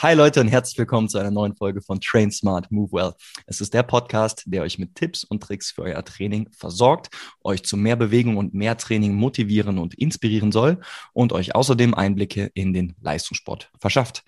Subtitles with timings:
[0.00, 3.14] Hi Leute und herzlich willkommen zu einer neuen Folge von Train Smart Move Well.
[3.46, 7.08] Es ist der Podcast, der euch mit Tipps und Tricks für euer Training versorgt,
[7.42, 10.78] euch zu mehr Bewegung und mehr Training motivieren und inspirieren soll
[11.14, 14.22] und euch außerdem Einblicke in den Leistungssport verschafft.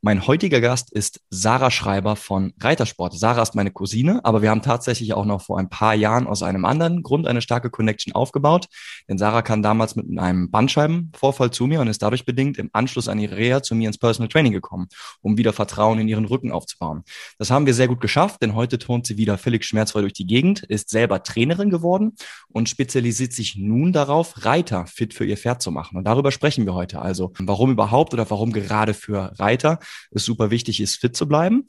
[0.00, 3.18] Mein heutiger Gast ist Sarah Schreiber von Reitersport.
[3.18, 6.44] Sarah ist meine Cousine, aber wir haben tatsächlich auch noch vor ein paar Jahren aus
[6.44, 8.66] einem anderen Grund eine starke Connection aufgebaut,
[9.08, 13.08] denn Sarah kam damals mit einem Bandscheibenvorfall zu mir und ist dadurch bedingt im Anschluss
[13.08, 14.86] an ihre Reha zu mir ins Personal Training gekommen
[15.22, 17.02] um wieder Vertrauen in ihren Rücken aufzubauen.
[17.38, 20.26] Das haben wir sehr gut geschafft, denn heute turnt sie wieder völlig schmerzfrei durch die
[20.26, 22.14] Gegend, ist selber Trainerin geworden
[22.48, 25.96] und spezialisiert sich nun darauf, Reiter fit für ihr Pferd zu machen.
[25.96, 27.00] Und darüber sprechen wir heute.
[27.00, 29.78] Also, warum überhaupt oder warum gerade für Reiter
[30.10, 31.64] es super wichtig ist, fit zu bleiben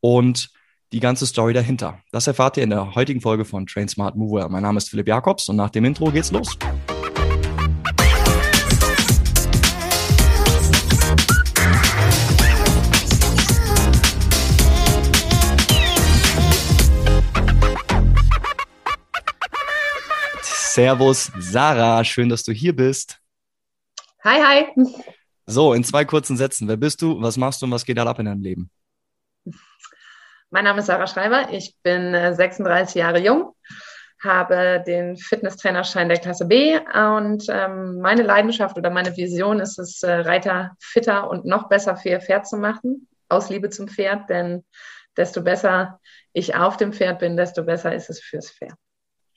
[0.00, 0.50] und
[0.92, 2.00] die ganze Story dahinter.
[2.12, 4.48] Das erfahrt ihr in der heutigen Folge von Train Smart Mover.
[4.48, 6.56] Mein Name ist Philipp Jakobs und nach dem Intro geht's los.
[20.78, 23.18] Servus, Sarah, schön, dass du hier bist.
[24.22, 24.66] Hi, hi.
[25.44, 26.68] So, in zwei kurzen Sätzen.
[26.68, 28.70] Wer bist du, was machst du und was geht da ab in deinem Leben?
[30.50, 31.48] Mein Name ist Sarah Schreiber.
[31.50, 33.56] Ich bin 36 äh, Jahre jung,
[34.22, 40.04] habe den Fitnesstrainerschein der Klasse B und ähm, meine Leidenschaft oder meine Vision ist es,
[40.04, 44.30] äh, Reiter fitter und noch besser für ihr Pferd zu machen, aus Liebe zum Pferd,
[44.30, 44.64] denn
[45.16, 45.98] desto besser
[46.32, 48.78] ich auf dem Pferd bin, desto besser ist es fürs Pferd.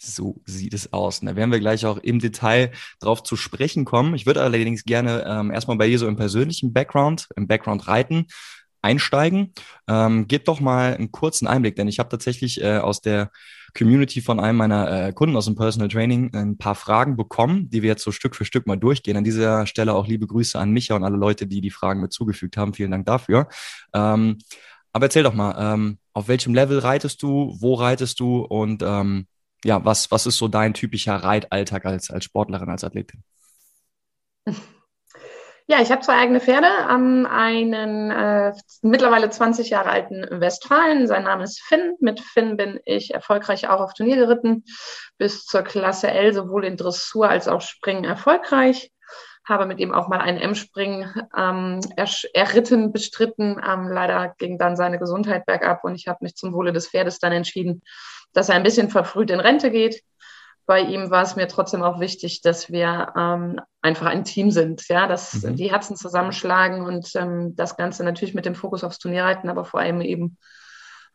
[0.03, 1.19] So sieht es aus.
[1.19, 4.15] Und da werden wir gleich auch im Detail drauf zu sprechen kommen.
[4.15, 8.25] Ich würde allerdings gerne ähm, erstmal bei dir so im persönlichen Background, im Background reiten,
[8.81, 9.53] einsteigen.
[9.87, 13.31] Ähm, gib doch mal einen kurzen Einblick, denn ich habe tatsächlich äh, aus der
[13.77, 17.83] Community von einem meiner äh, Kunden aus dem Personal Training ein paar Fragen bekommen, die
[17.83, 19.17] wir jetzt so Stück für Stück mal durchgehen.
[19.17, 22.11] An dieser Stelle auch liebe Grüße an Micha und alle Leute, die die Fragen mit
[22.11, 22.73] zugefügt haben.
[22.73, 23.47] Vielen Dank dafür.
[23.93, 24.39] Ähm,
[24.93, 29.27] aber erzähl doch mal, ähm, auf welchem Level reitest du, wo reitest du und ähm,
[29.63, 33.23] ja, was, was ist so dein typischer Reitalltag als, als Sportlerin, als Athletin?
[35.71, 38.51] Ja, ich habe zwei eigene Pferde, ähm, einen äh,
[38.81, 41.07] mittlerweile 20 Jahre alten Westfalen.
[41.07, 41.95] Sein Name ist Finn.
[42.01, 44.65] Mit Finn bin ich erfolgreich auch auf Turnier geritten,
[45.17, 48.91] bis zur Klasse L, sowohl in Dressur als auch Springen erfolgreich.
[49.47, 51.79] Habe mit ihm auch mal einen M-Springen ähm,
[52.33, 53.61] erritten, bestritten.
[53.65, 57.19] Ähm, leider ging dann seine Gesundheit bergab und ich habe mich zum Wohle des Pferdes
[57.19, 57.81] dann entschieden,
[58.33, 60.03] dass er ein bisschen verfrüht in Rente geht.
[60.65, 64.87] Bei ihm war es mir trotzdem auch wichtig, dass wir ähm, einfach ein Team sind,
[64.87, 65.55] ja, dass mhm.
[65.55, 69.79] die Herzen zusammenschlagen und ähm, das Ganze natürlich mit dem Fokus aufs Turnierreiten, aber vor
[69.79, 70.37] allem eben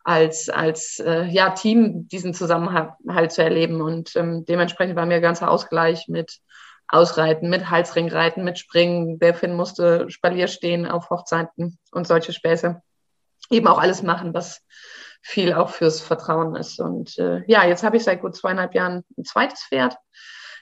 [0.03, 3.81] als, als äh, ja, Team diesen Zusammenhalt zu erleben.
[3.81, 6.39] Und ähm, dementsprechend war mir ganzer Ausgleich mit
[6.87, 9.19] Ausreiten, mit Halsringreiten, mit Springen.
[9.19, 12.81] Der Finn musste Spalier stehen auf Hochzeiten und solche Späße.
[13.49, 14.61] Eben auch alles machen, was
[15.27, 16.79] viel auch fürs Vertrauen ist.
[16.79, 19.97] Und äh, ja, jetzt habe ich seit gut zweieinhalb Jahren ein zweites Pferd.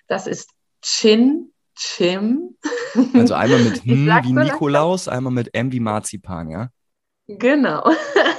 [0.07, 0.49] Das ist
[0.81, 2.57] Chin Chim.
[3.13, 6.69] Also einmal mit Hm wie Nikolaus, einmal mit M wie Marzipan, ja?
[7.27, 7.91] Genau.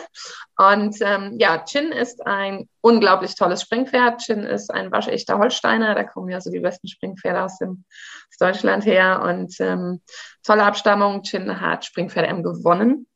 [0.57, 4.23] Und ähm, ja, Chin ist ein unglaublich tolles Springpferd.
[4.23, 5.95] Chin ist ein waschechter Holsteiner.
[5.95, 7.85] Da kommen ja so die besten Springpferde aus, dem,
[8.31, 9.21] aus Deutschland her.
[9.23, 10.01] Und ähm,
[10.43, 11.23] tolle Abstammung.
[11.23, 13.07] Chin hat Springpferde M gewonnen.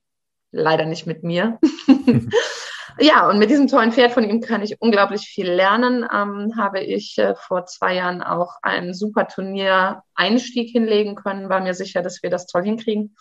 [0.53, 1.59] Leider nicht mit mir.
[2.99, 6.06] Ja, und mit diesem tollen Pferd von ihm kann ich unglaublich viel lernen.
[6.12, 11.75] Ähm, habe ich äh, vor zwei Jahren auch einen super Turnier-Einstieg hinlegen können, war mir
[11.75, 13.17] sicher, dass wir das toll hinkriegen.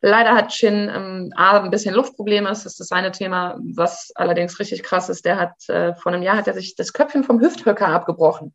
[0.00, 4.58] Leider hat Chin ähm, A, ein bisschen Luftprobleme, das ist das eine Thema, was allerdings
[4.58, 5.24] richtig krass ist.
[5.24, 8.52] Der hat, äh, vor einem Jahr hat er sich das Köpfchen vom Hüfthöcker abgebrochen.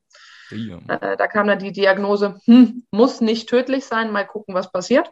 [0.52, 0.80] Ja.
[0.88, 5.10] Äh, da kam dann die Diagnose, hm, muss nicht tödlich sein, mal gucken, was passiert.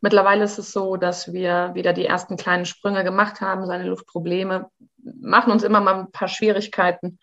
[0.00, 4.68] Mittlerweile ist es so, dass wir wieder die ersten kleinen Sprünge gemacht haben, seine Luftprobleme
[5.02, 7.18] machen uns immer mal ein paar Schwierigkeiten.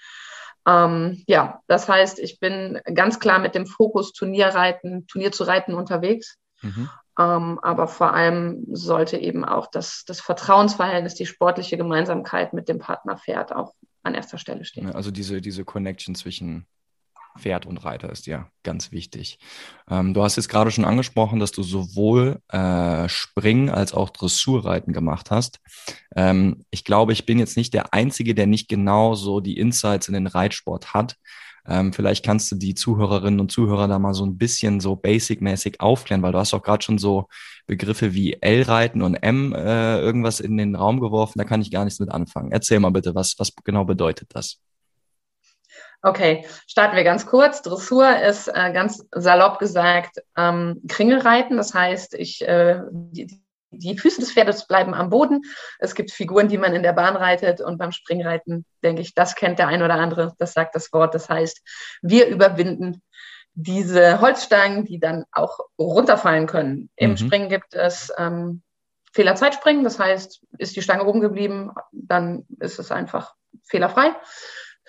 [0.67, 5.73] Ähm, ja, das heißt, ich bin ganz klar mit dem Fokus Turnierreiten, Turnier zu reiten
[5.73, 6.37] unterwegs.
[6.61, 6.89] Mhm.
[7.17, 12.79] Ähm, aber vor allem sollte eben auch das, das Vertrauensverhältnis, die sportliche Gemeinsamkeit mit dem
[12.79, 13.73] Partnerpferd auch
[14.03, 14.93] an erster Stelle stehen.
[14.95, 16.65] Also diese, diese Connection zwischen
[17.37, 19.39] Pferd und Reiter ist ja ganz wichtig.
[19.89, 24.93] Ähm, du hast jetzt gerade schon angesprochen, dass du sowohl äh, Springen als auch Dressurreiten
[24.93, 25.59] gemacht hast.
[26.15, 30.07] Ähm, ich glaube, ich bin jetzt nicht der Einzige, der nicht genau so die Insights
[30.07, 31.15] in den Reitsport hat.
[31.67, 35.79] Ähm, vielleicht kannst du die Zuhörerinnen und Zuhörer da mal so ein bisschen so basic-mäßig
[35.79, 37.27] aufklären, weil du hast auch gerade schon so
[37.67, 41.37] Begriffe wie L-Reiten und M äh, irgendwas in den Raum geworfen.
[41.37, 42.51] Da kann ich gar nichts mit anfangen.
[42.51, 44.59] Erzähl mal bitte, was, was genau bedeutet das?
[46.01, 47.61] Okay, starten wir ganz kurz.
[47.61, 51.57] Dressur ist äh, ganz salopp gesagt ähm, Kringelreiten.
[51.57, 53.41] Das heißt, ich, äh, die,
[53.71, 55.41] die Füße des Pferdes bleiben am Boden.
[55.77, 59.35] Es gibt Figuren, die man in der Bahn reitet und beim Springreiten, denke ich, das
[59.35, 61.13] kennt der ein oder andere, das sagt das Wort.
[61.13, 61.61] Das heißt,
[62.01, 63.01] wir überwinden
[63.53, 66.89] diese Holzstangen, die dann auch runterfallen können.
[66.95, 67.17] Im mhm.
[67.17, 68.61] Springen gibt es ähm,
[69.11, 73.33] Fehlerzeitspringen, das heißt, ist die Stange oben geblieben, dann ist es einfach
[73.65, 74.15] fehlerfrei.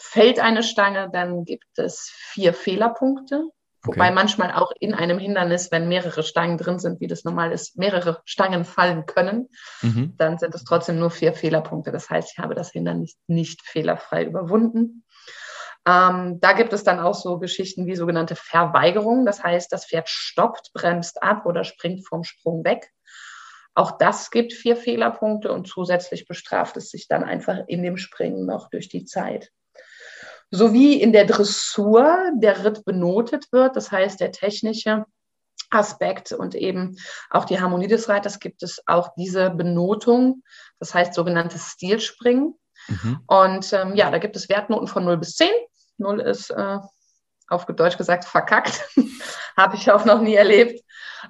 [0.02, 3.44] Fällt eine Stange, dann gibt es vier Fehlerpunkte.
[3.82, 4.14] Wobei okay.
[4.14, 8.20] manchmal auch in einem Hindernis, wenn mehrere Stangen drin sind, wie das normal ist, mehrere
[8.24, 9.48] Stangen fallen können,
[9.82, 10.14] mhm.
[10.16, 11.92] dann sind es trotzdem nur vier Fehlerpunkte.
[11.92, 15.04] Das heißt, ich habe das Hindernis nicht fehlerfrei überwunden.
[15.86, 19.26] Ähm, da gibt es dann auch so Geschichten wie sogenannte Verweigerung.
[19.26, 22.90] Das heißt, das Pferd stoppt, bremst ab oder springt vom Sprung weg.
[23.74, 28.44] Auch das gibt vier Fehlerpunkte und zusätzlich bestraft es sich dann einfach in dem Springen
[28.44, 29.50] noch durch die Zeit.
[30.50, 35.04] Sowie in der Dressur der Ritt benotet wird, das heißt der technische
[35.70, 36.96] Aspekt und eben
[37.30, 40.42] auch die Harmonie des Reiters gibt es auch diese Benotung,
[40.80, 42.54] das heißt sogenanntes Stilspringen.
[42.88, 43.20] Mhm.
[43.26, 45.48] Und ähm, ja, da gibt es Wertnoten von 0 bis 10.
[45.98, 46.78] 0 ist äh,
[47.48, 48.84] auf Deutsch gesagt verkackt.
[49.56, 50.82] Habe ich auch noch nie erlebt.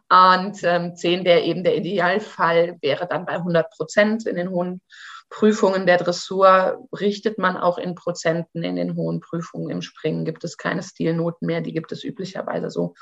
[0.08, 4.80] Und ähm, 10 wäre eben der Idealfall, wäre dann bei 100 Prozent in den hohen
[5.30, 9.70] Prüfungen der Dressur richtet man auch in Prozenten in den hohen Prüfungen.
[9.70, 12.94] Im Springen gibt es keine Stilnoten mehr, die gibt es üblicherweise so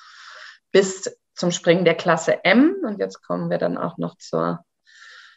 [0.71, 2.77] bis zum Springen der Klasse M.
[2.85, 4.65] Und jetzt kommen wir dann auch noch zur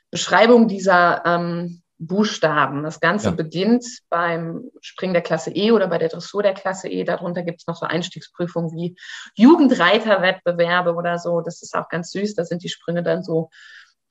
[0.09, 2.83] Beschreibung dieser ähm, Buchstaben.
[2.83, 3.31] Das Ganze ja.
[3.31, 7.03] beginnt beim Springen der Klasse E oder bei der Dressur der Klasse E.
[7.03, 8.97] Darunter gibt es noch so Einstiegsprüfungen wie
[9.35, 11.41] Jugendreiterwettbewerbe oder so.
[11.41, 12.33] Das ist auch ganz süß.
[12.35, 13.49] Da sind die Sprünge dann so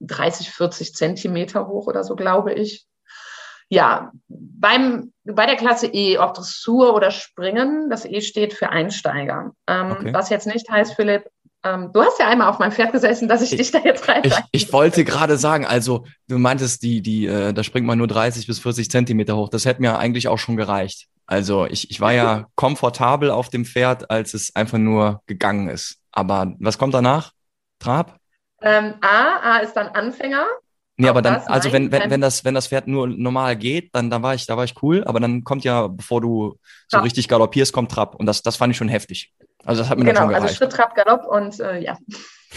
[0.01, 2.87] 30, 40 Zentimeter hoch oder so, glaube ich.
[3.69, 9.53] Ja, beim, bei der Klasse E, ob Dressur oder Springen, das E steht für Einsteiger.
[9.69, 10.13] Ähm, okay.
[10.13, 11.31] Was jetzt nicht heißt, Philipp,
[11.63, 14.09] ähm, du hast ja einmal auf meinem Pferd gesessen, dass ich, ich dich da jetzt
[14.09, 14.23] rein.
[14.25, 18.09] Ich, ich wollte gerade sagen, also du meintest, die, die, äh, da springt man nur
[18.09, 19.51] 30 bis 40 Zentimeter hoch.
[19.51, 21.07] Das hätte mir eigentlich auch schon gereicht.
[21.27, 25.99] Also ich, ich war ja komfortabel auf dem Pferd, als es einfach nur gegangen ist.
[26.13, 27.33] Aber was kommt danach?
[27.79, 28.20] Trab?
[28.63, 30.47] Ähm, A, A ist dann Anfänger.
[30.97, 34.11] Nee, aber dann, also wenn, wenn, wenn das, wenn das Pferd nur normal geht, dann,
[34.11, 36.59] dann war ich, da war ich cool, aber dann kommt ja, bevor du
[36.89, 37.03] so ja.
[37.03, 38.17] richtig galoppierst, kommt Trab.
[38.17, 39.33] Und das, das fand ich schon heftig.
[39.65, 40.63] Also das hat mir genau, dann schon also gereicht.
[40.63, 41.97] also Schritt, Trab, Galopp und äh, ja.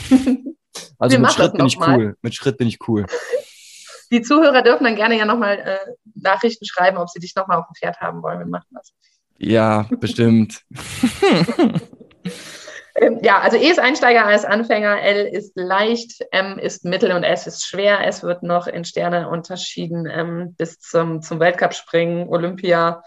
[1.00, 1.98] also mit Schritt bin ich mal.
[1.98, 2.18] cool.
[2.22, 3.06] Mit Schritt bin ich cool.
[4.12, 5.78] Die Zuhörer dürfen dann gerne ja nochmal äh,
[6.14, 8.40] Nachrichten schreiben, ob sie dich nochmal auf dem Pferd haben wollen.
[8.40, 8.92] Wir machen das.
[9.38, 10.62] Ja, bestimmt.
[12.96, 17.12] ähm, ja, also E ist Einsteiger, A ist Anfänger, L ist leicht, M ist mittel
[17.12, 18.06] und S ist schwer.
[18.06, 23.04] Es wird noch in Sterne unterschieden ähm, bis zum, zum Weltcup-Springen, Olympia,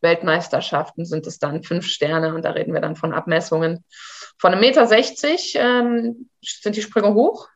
[0.00, 3.84] Weltmeisterschaften sind es dann fünf Sterne und da reden wir dann von Abmessungen
[4.38, 7.48] von einem Meter 60 ähm, sind die Sprünge hoch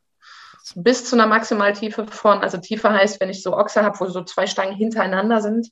[0.75, 4.23] bis zu einer Maximaltiefe von, also Tiefe heißt, wenn ich so Ochse habe, wo so
[4.23, 5.69] zwei Stangen hintereinander sind,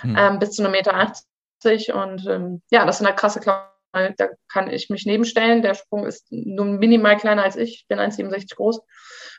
[0.00, 0.16] hm.
[0.18, 3.71] ähm, bis zu einem Meter 80 und ähm, ja, das sind halt krasse Klauben.
[3.92, 5.62] Da kann ich mich nebenstellen.
[5.62, 7.74] Der Sprung ist nur minimal kleiner als ich.
[7.74, 8.80] Ich bin 1,67 groß.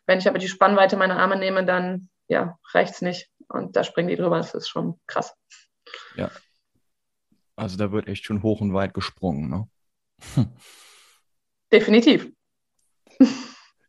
[0.06, 3.30] Wenn ich aber die Spannweite meiner Arme nehme, dann ja, reicht es nicht.
[3.50, 4.38] Und da springen die drüber.
[4.38, 5.36] Das ist schon krass.
[6.16, 6.30] Ja,
[7.56, 9.68] also da wird echt schon hoch und weit gesprungen, ne?
[10.36, 10.48] Hm.
[11.72, 12.32] Definitiv.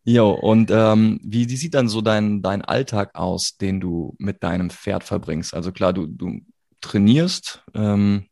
[0.04, 4.42] Jo, und ähm, wie, wie, sieht dann so dein, dein Alltag aus, den du mit
[4.42, 5.54] deinem Pferd verbringst?
[5.54, 6.40] Also klar, du, du
[6.82, 8.26] trainierst, ähm,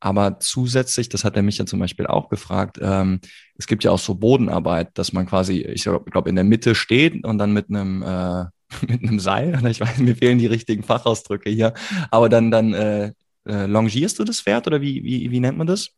[0.00, 3.20] aber zusätzlich, das hat er mich ja zum Beispiel auch gefragt, ähm,
[3.56, 7.24] es gibt ja auch so Bodenarbeit, dass man quasi, ich glaube, in der Mitte steht
[7.24, 8.44] und dann mit einem äh,
[8.86, 11.74] mit einem Seil, ich weiß, mir fehlen die richtigen Fachausdrücke hier,
[12.10, 13.12] aber dann, dann äh,
[13.46, 15.90] äh, longierst du das Pferd oder wie, wie, wie nennt man das?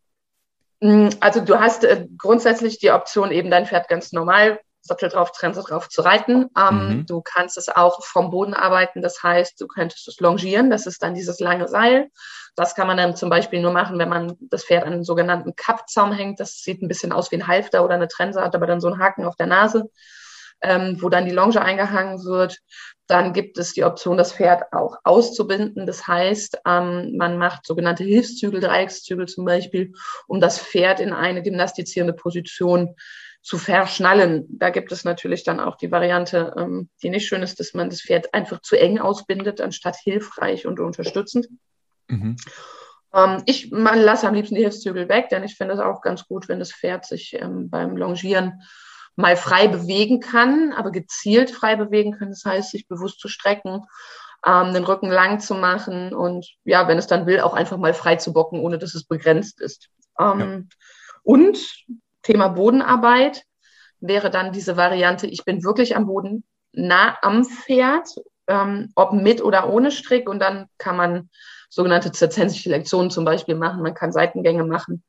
[0.81, 5.31] Mm, also du hast äh, grundsätzlich die Option, eben dein Pferd ganz normal Sattel drauf,
[5.31, 6.49] Trense drauf zu reiten.
[6.57, 7.05] Ähm, mhm.
[7.05, 11.01] Du kannst es auch vom Boden arbeiten, das heißt, du könntest es longieren, das ist
[11.01, 12.09] dann dieses lange Seil.
[12.55, 15.55] Das kann man dann zum Beispiel nur machen, wenn man das Pferd an einen sogenannten
[15.55, 16.39] Kappzaum hängt.
[16.39, 18.87] Das sieht ein bisschen aus wie ein Halfter oder eine Trense, hat aber dann so
[18.87, 19.89] einen Haken auf der Nase,
[20.61, 22.59] ähm, wo dann die Longe eingehangen wird.
[23.07, 25.87] Dann gibt es die Option, das Pferd auch auszubinden.
[25.87, 29.93] Das heißt, ähm, man macht sogenannte Hilfszügel, Dreieckszügel zum Beispiel,
[30.27, 32.95] um das Pferd in eine gymnastizierende Position
[33.43, 34.45] zu verschnallen.
[34.49, 37.89] Da gibt es natürlich dann auch die Variante, ähm, die nicht schön ist, dass man
[37.89, 41.49] das Pferd einfach zu eng ausbindet, anstatt hilfreich und unterstützend.
[42.07, 42.37] Mhm.
[43.13, 46.47] Ähm, ich lasse am liebsten die Hilfszügel weg, denn ich finde es auch ganz gut,
[46.47, 48.61] wenn das Pferd sich ähm, beim Longieren
[49.15, 52.29] mal frei bewegen kann, aber gezielt frei bewegen kann.
[52.29, 53.83] Das heißt, sich bewusst zu strecken,
[54.47, 57.93] ähm, den Rücken lang zu machen und ja, wenn es dann will, auch einfach mal
[57.93, 59.89] frei zu bocken, ohne dass es begrenzt ist.
[60.17, 60.61] Ähm, ja.
[61.23, 61.85] Und
[62.23, 63.43] Thema Bodenarbeit
[63.99, 66.43] wäre dann diese Variante, ich bin wirklich am Boden.
[66.73, 68.09] nah am Pferd,
[68.47, 70.27] ähm, ob mit oder ohne Strick.
[70.27, 71.29] Und dann kann man
[71.69, 73.83] sogenannte zirzensische Lektionen zum Beispiel machen.
[73.83, 75.03] Man kann Seitengänge machen.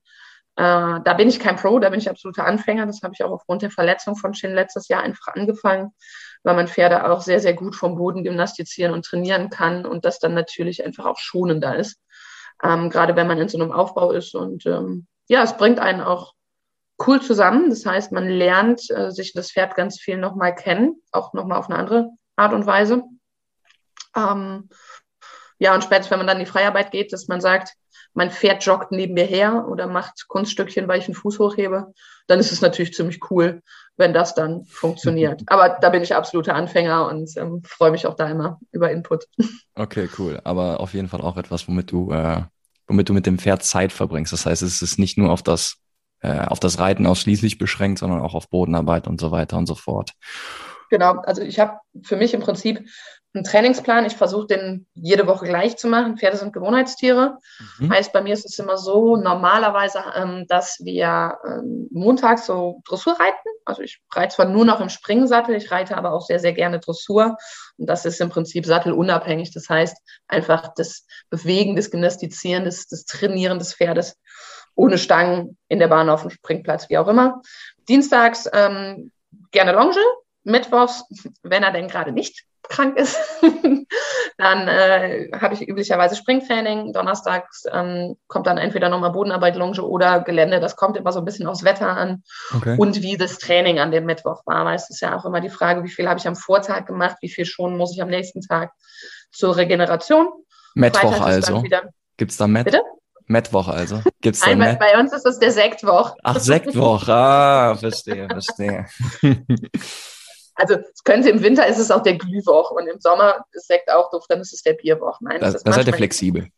[0.56, 2.87] Äh, da bin ich kein Pro, da bin ich absoluter Anfänger.
[2.87, 5.90] Das habe ich auch aufgrund der Verletzung von Shin letztes Jahr einfach angefangen,
[6.42, 10.18] weil man Pferde auch sehr, sehr gut vom Boden gymnastizieren und trainieren kann und das
[10.21, 11.99] dann natürlich einfach auch schonender ist.
[12.62, 14.35] Ähm, gerade wenn man in so einem Aufbau ist.
[14.35, 16.35] Und ähm, ja, es bringt einen auch
[17.06, 17.70] cool zusammen.
[17.70, 21.68] Das heißt, man lernt äh, sich das Pferd ganz viel nochmal kennen, auch nochmal auf
[21.68, 23.02] eine andere Art und Weise.
[24.16, 24.68] Ähm,
[25.58, 27.74] ja, und spätestens, wenn man dann in die Freiarbeit geht, dass man sagt,
[28.14, 31.92] mein Pferd joggt neben mir her oder macht Kunststückchen, weil ich einen Fuß hochhebe,
[32.28, 33.60] dann ist es natürlich ziemlich cool,
[33.96, 35.42] wenn das dann funktioniert.
[35.46, 39.26] Aber da bin ich absoluter Anfänger und ähm, freue mich auch da immer über Input.
[39.76, 40.40] Okay, cool.
[40.44, 42.42] Aber auf jeden Fall auch etwas, womit du, äh,
[42.86, 44.32] womit du mit dem Pferd Zeit verbringst.
[44.32, 45.78] Das heißt, es ist nicht nur auf das,
[46.24, 49.74] äh, auf das Reiten ausschließlich beschränkt, sondern auch auf Bodenarbeit und so weiter und so
[49.74, 50.12] fort.
[50.90, 52.86] Genau, also ich habe für mich im Prinzip
[53.34, 54.06] einen Trainingsplan.
[54.06, 56.16] Ich versuche den jede Woche gleich zu machen.
[56.16, 57.38] Pferde sind Gewohnheitstiere.
[57.78, 57.92] Mhm.
[57.92, 63.14] Heißt, bei mir ist es immer so, normalerweise, ähm, dass wir ähm, montags so Dressur
[63.14, 63.48] reiten.
[63.64, 66.78] Also ich reite zwar nur noch im Springsattel, ich reite aber auch sehr, sehr gerne
[66.78, 67.36] Dressur.
[67.76, 69.52] Und das ist im Prinzip sattelunabhängig.
[69.52, 69.96] Das heißt,
[70.28, 74.16] einfach das Bewegen, das Gymnastizieren, das, das Trainieren des Pferdes
[74.74, 77.42] ohne Stangen in der Bahn auf dem Springplatz, wie auch immer.
[77.88, 79.12] Dienstags ähm,
[79.50, 80.00] gerne Longe,
[80.44, 81.04] Mittwochs,
[81.42, 83.18] wenn er denn gerade nicht krank ist,
[84.38, 86.92] dann äh, habe ich üblicherweise Springtraining.
[86.92, 90.60] Donnerstags ähm, kommt dann entweder nochmal Bodenarbeit, Longe oder Gelände.
[90.60, 92.22] Das kommt immer so ein bisschen aufs Wetter an
[92.56, 92.76] okay.
[92.78, 94.64] und wie das Training an dem Mittwoch war.
[94.64, 97.16] Weil es ist ja auch immer die Frage, wie viel habe ich am Vortag gemacht,
[97.20, 98.72] wie viel schon muss ich am nächsten Tag
[99.30, 100.28] zur Regeneration.
[100.74, 101.62] Mittwoch also.
[102.16, 102.74] Gibt es da Met?
[103.26, 103.32] Bitte?
[103.32, 104.02] Mittwoch also.
[104.20, 106.16] Gibt's Nein, bei, bei uns ist das der Sektwoch.
[106.22, 107.08] Ach, Sektwoch.
[107.08, 108.86] Ah, verstehe, verstehe.
[110.56, 113.90] Also es könnte im Winter ist es auch der Glühwoch und im Sommer ist Sekt
[113.90, 115.20] auch doof, dann ist es der Bierwoch.
[115.20, 116.48] Nein, das, das, das seid ihr flexibel.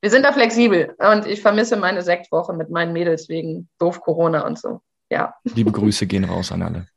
[0.00, 4.44] Wir sind da flexibel und ich vermisse meine Sektwoche mit meinen Mädels wegen doof Corona
[4.46, 4.80] und so.
[5.10, 5.34] Ja.
[5.44, 6.88] Liebe Grüße gehen raus an alle.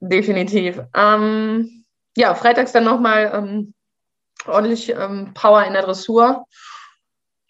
[0.00, 0.82] Definitiv.
[0.94, 1.84] Ähm,
[2.16, 3.74] ja, freitags dann nochmal ähm,
[4.46, 6.44] ordentlich ähm, Power in der Dressur.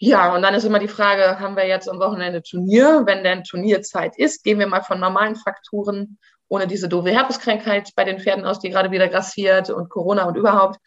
[0.03, 3.03] Ja, und dann ist immer die Frage, haben wir jetzt am Wochenende Turnier?
[3.05, 8.05] Wenn denn Turnierzeit ist, gehen wir mal von normalen Faktoren ohne diese doofe Herpeskrankheit bei
[8.05, 10.79] den Pferden aus, die gerade wieder grassiert und Corona und überhaupt,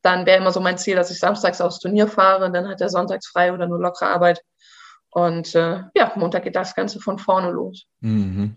[0.00, 2.88] dann wäre immer so mein Ziel, dass ich samstags aufs Turnier fahre, dann hat er
[2.88, 4.40] sonntags frei oder nur lockere Arbeit.
[5.14, 7.86] Und äh, ja, Montag geht das Ganze von vorne los.
[8.00, 8.56] Mhm.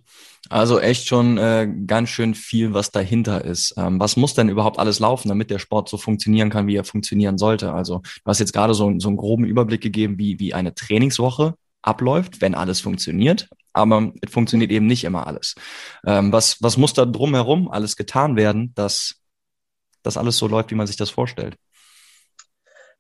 [0.50, 3.76] Also echt schon äh, ganz schön viel, was dahinter ist.
[3.78, 6.84] Ähm, was muss denn überhaupt alles laufen, damit der Sport so funktionieren kann, wie er
[6.84, 7.74] funktionieren sollte?
[7.74, 11.54] Also du hast jetzt gerade so, so einen groben Überblick gegeben, wie, wie eine Trainingswoche
[11.84, 15.54] abläuft, wenn alles funktioniert aber es funktioniert eben nicht immer alles.
[16.04, 19.22] Ähm, was, was muss da drumherum alles getan werden, dass
[20.02, 21.58] das alles so läuft, wie man sich das vorstellt?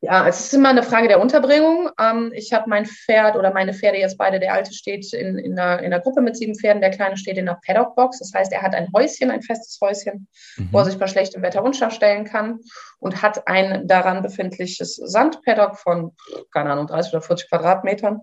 [0.01, 1.89] Ja, es ist immer eine Frage der Unterbringung.
[1.99, 5.57] Ähm, ich habe mein Pferd oder meine Pferde jetzt beide, der alte steht in, in,
[5.57, 8.19] einer, in einer Gruppe mit sieben Pferden, der kleine steht in einer Paddock-Box.
[8.19, 10.27] Das heißt, er hat ein Häuschen, ein festes Häuschen,
[10.57, 10.69] mhm.
[10.71, 12.59] wo er sich bei schlechtem Wetter runterstellen kann
[12.99, 16.15] und hat ein daran befindliches Sandpaddock von,
[16.51, 18.21] keine Ahnung, 30 oder 40 Quadratmetern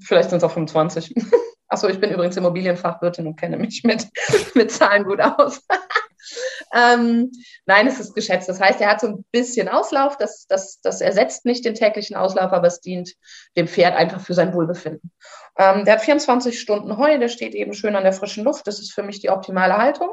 [0.00, 1.14] vielleicht sind es auch 25.
[1.68, 4.08] Achso, ich bin übrigens Immobilienfachwirtin und kenne mich mit,
[4.54, 5.62] mit Zahlen gut aus.
[6.74, 7.30] ähm,
[7.66, 8.48] nein, es ist geschätzt.
[8.48, 10.16] Das heißt, er hat so ein bisschen Auslauf.
[10.16, 13.14] Das, das, das ersetzt nicht den täglichen Auslauf, aber es dient
[13.56, 15.10] dem Pferd einfach für sein Wohlbefinden.
[15.58, 18.66] Ähm, der hat 24 Stunden Heu, der steht eben schön an der frischen Luft.
[18.66, 20.10] Das ist für mich die optimale Haltung.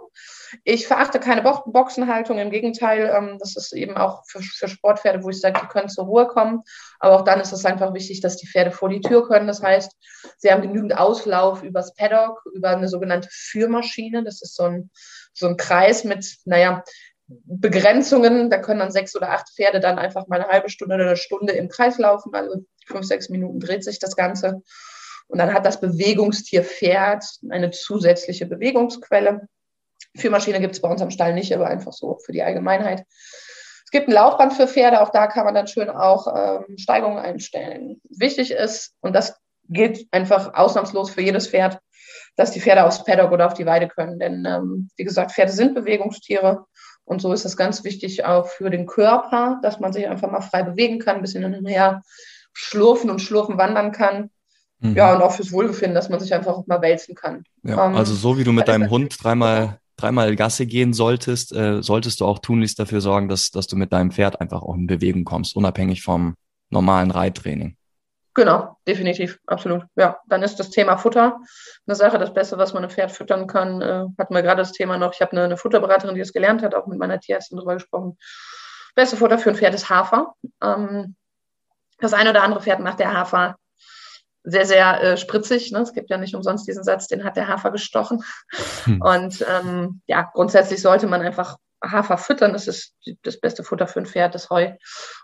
[0.63, 5.23] Ich verachte keine Bo Boxenhaltung, im Gegenteil, ähm, das ist eben auch für, für Sportpferde,
[5.23, 6.63] wo ich sage, die können zur Ruhe kommen.
[6.99, 9.47] Aber auch dann ist es einfach wichtig, dass die Pferde vor die Tür können.
[9.47, 9.95] Das heißt,
[10.37, 14.23] sie haben genügend Auslauf übers Paddock, über eine sogenannte Führmaschine.
[14.23, 14.89] Das ist so ein,
[15.33, 16.83] so ein Kreis mit, naja,
[17.27, 18.49] Begrenzungen.
[18.49, 21.17] Da können dann sechs oder acht Pferde dann einfach mal eine halbe Stunde oder eine
[21.17, 22.33] Stunde im Kreis laufen.
[22.33, 24.61] Also fünf, sechs Minuten dreht sich das Ganze.
[25.27, 29.47] Und dann hat das Bewegungstier Pferd eine zusätzliche Bewegungsquelle.
[30.15, 33.05] Führmaschine gibt es bei uns am Stall nicht, aber einfach so für die Allgemeinheit.
[33.85, 37.17] Es gibt ein Laufband für Pferde, auch da kann man dann schön auch ähm, Steigungen
[37.17, 38.01] einstellen.
[38.09, 39.35] Wichtig ist, und das
[39.67, 41.79] gilt einfach ausnahmslos für jedes Pferd,
[42.35, 44.19] dass die Pferde aufs Paddock oder auf die Weide können.
[44.19, 46.65] Denn ähm, wie gesagt, Pferde sind Bewegungstiere
[47.03, 50.41] und so ist es ganz wichtig auch für den Körper, dass man sich einfach mal
[50.41, 52.01] frei bewegen kann, ein bisschen hin und her
[52.53, 54.29] schlurfen und schlurfen wandern kann.
[54.79, 54.95] Mhm.
[54.95, 57.43] Ja, und auch fürs Wohlbefinden, dass man sich einfach auch mal wälzen kann.
[57.63, 61.81] Ja, ähm, also so wie du mit deinem Hund dreimal dreimal Gasse gehen solltest, äh,
[61.81, 64.87] solltest du auch tunlichst dafür sorgen, dass, dass du mit deinem Pferd einfach auch in
[64.87, 66.35] Bewegung kommst, unabhängig vom
[66.69, 67.77] normalen Reittraining.
[68.33, 69.83] Genau, definitiv, absolut.
[69.95, 71.39] Ja, dann ist das Thema Futter
[71.85, 72.17] eine Sache.
[72.17, 75.13] Das Beste, was man einem Pferd füttern kann, äh, hatten wir gerade das Thema noch.
[75.13, 78.17] Ich habe eine, eine Futterberaterin, die das gelernt hat, auch mit meiner Tierärztin darüber gesprochen.
[78.95, 80.33] Beste Futter für ein Pferd ist Hafer.
[80.63, 81.15] Ähm,
[81.99, 83.57] das eine oder andere Pferd macht der Hafer
[84.43, 85.71] sehr, sehr äh, spritzig.
[85.71, 85.79] Ne?
[85.79, 88.23] Es gibt ja nicht umsonst diesen Satz, den hat der Hafer gestochen.
[88.85, 89.01] Hm.
[89.01, 92.53] Und ähm, ja, grundsätzlich sollte man einfach Hafer füttern.
[92.53, 94.71] Das ist das beste Futter für ein Pferd, das Heu.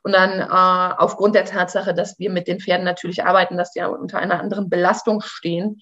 [0.04, 3.82] Und dann äh, aufgrund der Tatsache, dass wir mit den Pferden natürlich arbeiten, dass die
[3.82, 5.82] unter einer anderen Belastung stehen,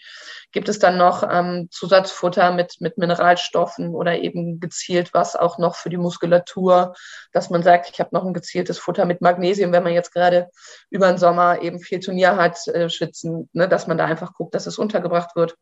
[0.52, 5.76] gibt es dann noch ähm, Zusatzfutter mit, mit Mineralstoffen oder eben gezielt was auch noch
[5.76, 6.94] für die Muskulatur,
[7.32, 10.50] dass man sagt, ich habe noch ein gezieltes Futter mit Magnesium, wenn man jetzt gerade
[10.90, 14.56] über den Sommer eben viel Turnier hat, äh, schwitzen, ne, dass man da einfach guckt,
[14.56, 15.56] dass es untergebracht wird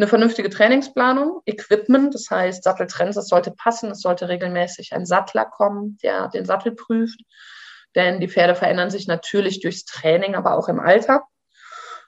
[0.00, 5.44] eine vernünftige Trainingsplanung, Equipment, das heißt Satteltrends, das sollte passen, es sollte regelmäßig ein Sattler
[5.44, 7.20] kommen, der den Sattel prüft,
[7.94, 11.24] denn die Pferde verändern sich natürlich durchs Training, aber auch im Alter.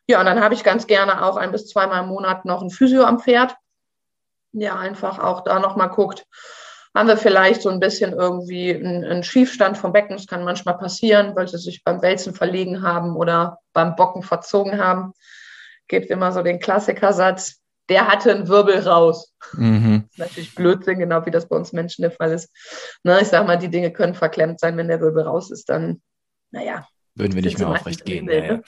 [0.09, 2.71] Ja, und dann habe ich ganz gerne auch ein bis zweimal im Monat noch ein
[2.71, 3.55] Physio am Pferd,
[4.53, 6.25] der einfach auch da nochmal guckt,
[6.95, 10.17] haben wir vielleicht so ein bisschen irgendwie einen, Schiefstand vom Becken.
[10.17, 14.79] Das kann manchmal passieren, weil sie sich beim Wälzen verlegen haben oder beim Bocken verzogen
[14.83, 15.13] haben.
[15.89, 19.35] Gibt immer so den Klassikersatz, der hatte einen Wirbel raus.
[19.55, 20.05] Mhm.
[20.05, 22.51] Das ist natürlich Blödsinn, genau wie das bei uns Menschen der Fall ist.
[23.03, 26.01] Na, ich sag mal, die Dinge können verklemmt sein, wenn der Wirbel raus ist, dann,
[26.51, 26.87] naja.
[27.15, 28.29] Würden wir nicht mehr aufrecht gehen.
[28.31, 28.61] Ja, ja.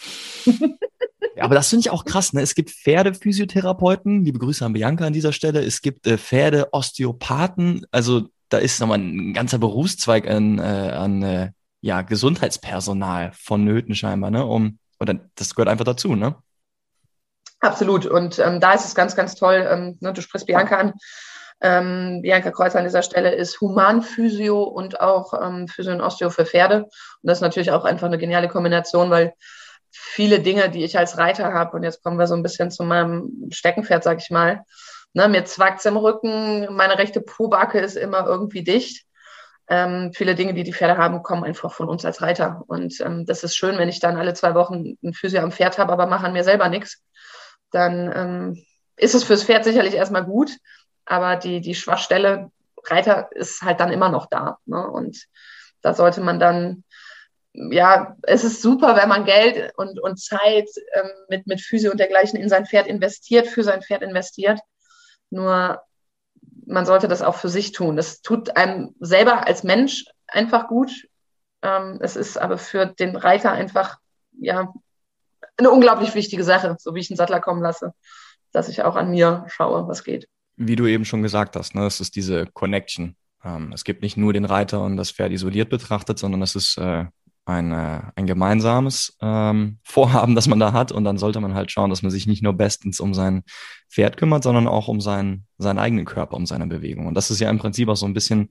[1.37, 2.35] ja, aber das finde ich auch krass.
[2.35, 2.42] Ne?
[2.42, 5.64] Es gibt Pferdephysiotherapeuten, liebe Grüße an Bianca an dieser Stelle.
[5.64, 7.87] Es gibt äh, Pferdeosteopathen.
[7.90, 14.30] Also da ist nochmal ein ganzer Berufszweig an, äh, an äh, ja, Gesundheitspersonal vonnöten scheinbar,
[14.30, 14.44] ne?
[14.47, 16.37] Um, oder das gehört einfach dazu, ne?
[17.64, 18.04] Absolut.
[18.04, 19.66] Und ähm, da ist es ganz, ganz toll.
[19.71, 20.92] Ähm, ne, du sprichst Bianca an.
[21.62, 26.44] Ähm, Bianca Kreuzer an dieser Stelle ist Humanphysio und auch ähm, Physio und Osteo für
[26.44, 26.83] Pferde.
[26.83, 26.90] Und
[27.23, 29.33] das ist natürlich auch einfach eine geniale Kombination, weil
[29.90, 32.85] viele Dinge, die ich als Reiter habe, und jetzt kommen wir so ein bisschen zu
[32.85, 34.64] meinem Steckenpferd, sag ich mal.
[35.14, 39.06] Ne, mir zwackt's im Rücken, meine rechte Pobacke ist immer irgendwie dicht.
[39.68, 42.62] Ähm, viele Dinge, die die Pferde haben, kommen einfach von uns als Reiter.
[42.66, 45.79] Und ähm, das ist schön, wenn ich dann alle zwei Wochen ein Physio am Pferd
[45.79, 47.03] habe, aber mache an mir selber nichts
[47.74, 48.64] dann ähm,
[48.96, 50.52] ist es fürs Pferd sicherlich erstmal gut,
[51.04, 52.50] aber die, die Schwachstelle
[52.87, 54.58] Reiter ist halt dann immer noch da.
[54.66, 54.87] Ne?
[54.87, 55.26] Und
[55.82, 56.84] da sollte man dann,
[57.52, 61.98] ja, es ist super, wenn man Geld und, und Zeit ähm, mit, mit Physio und
[61.98, 64.60] dergleichen in sein Pferd investiert, für sein Pferd investiert.
[65.30, 65.82] Nur
[66.66, 67.96] man sollte das auch für sich tun.
[67.96, 70.90] Das tut einem selber als Mensch einfach gut.
[71.62, 73.98] Ähm, es ist aber für den Reiter einfach,
[74.32, 74.72] ja,
[75.56, 77.92] eine unglaublich wichtige Sache, so wie ich einen Sattler kommen lasse,
[78.52, 80.28] dass ich auch an mir schaue, was geht.
[80.56, 83.16] Wie du eben schon gesagt hast, ne, es ist diese Connection.
[83.44, 86.78] Ähm, es gibt nicht nur den Reiter und das Pferd isoliert betrachtet, sondern es ist
[86.78, 87.06] äh,
[87.46, 90.92] ein, äh, ein gemeinsames ähm, Vorhaben, das man da hat.
[90.92, 93.42] Und dann sollte man halt schauen, dass man sich nicht nur bestens um sein
[93.90, 97.06] Pferd kümmert, sondern auch um seinen, seinen eigenen Körper, um seine Bewegung.
[97.06, 98.50] Und das ist ja im Prinzip auch so ein bisschen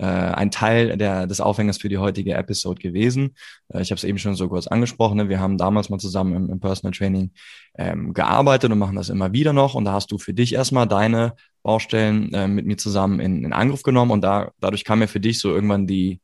[0.00, 3.34] äh, ein Teil der, des Aufhängers für die heutige Episode gewesen.
[3.68, 5.18] Äh, ich habe es eben schon so kurz angesprochen.
[5.18, 5.28] Ne?
[5.28, 7.32] Wir haben damals mal zusammen im, im Personal Training
[7.76, 9.74] ähm, gearbeitet und machen das immer wieder noch.
[9.74, 13.52] Und da hast du für dich erstmal deine Baustellen äh, mit mir zusammen in, in
[13.52, 14.10] Angriff genommen.
[14.10, 16.20] Und da, dadurch kam ja für dich so irgendwann die,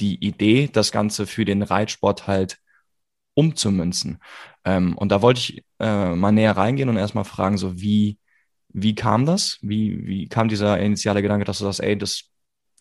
[0.00, 2.58] die Idee, das Ganze für den Reitsport halt
[3.34, 4.18] umzumünzen.
[4.64, 8.18] Ähm, und da wollte ich äh, mal näher reingehen und erstmal fragen, so wie,
[8.68, 9.58] wie kam das?
[9.60, 12.30] Wie, wie kam dieser initiale Gedanke, dass du sagst, ey, das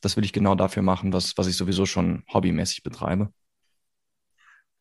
[0.03, 3.29] das will ich genau dafür machen, was, was ich sowieso schon hobbymäßig betreibe.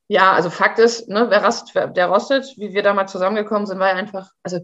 [0.09, 3.79] Ja, also Fakt ist, ne, wer rast, der rostet, wie wir da mal zusammengekommen sind,
[3.79, 4.61] war ja einfach, also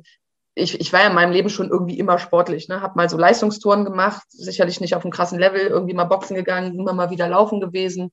[0.55, 2.83] ich, ich war ja in meinem Leben schon irgendwie immer sportlich, ne?
[2.83, 6.79] Hab mal so Leistungstouren gemacht, sicherlich nicht auf einem krassen Level, irgendwie mal Boxen gegangen,
[6.79, 8.11] immer mal wieder laufen gewesen.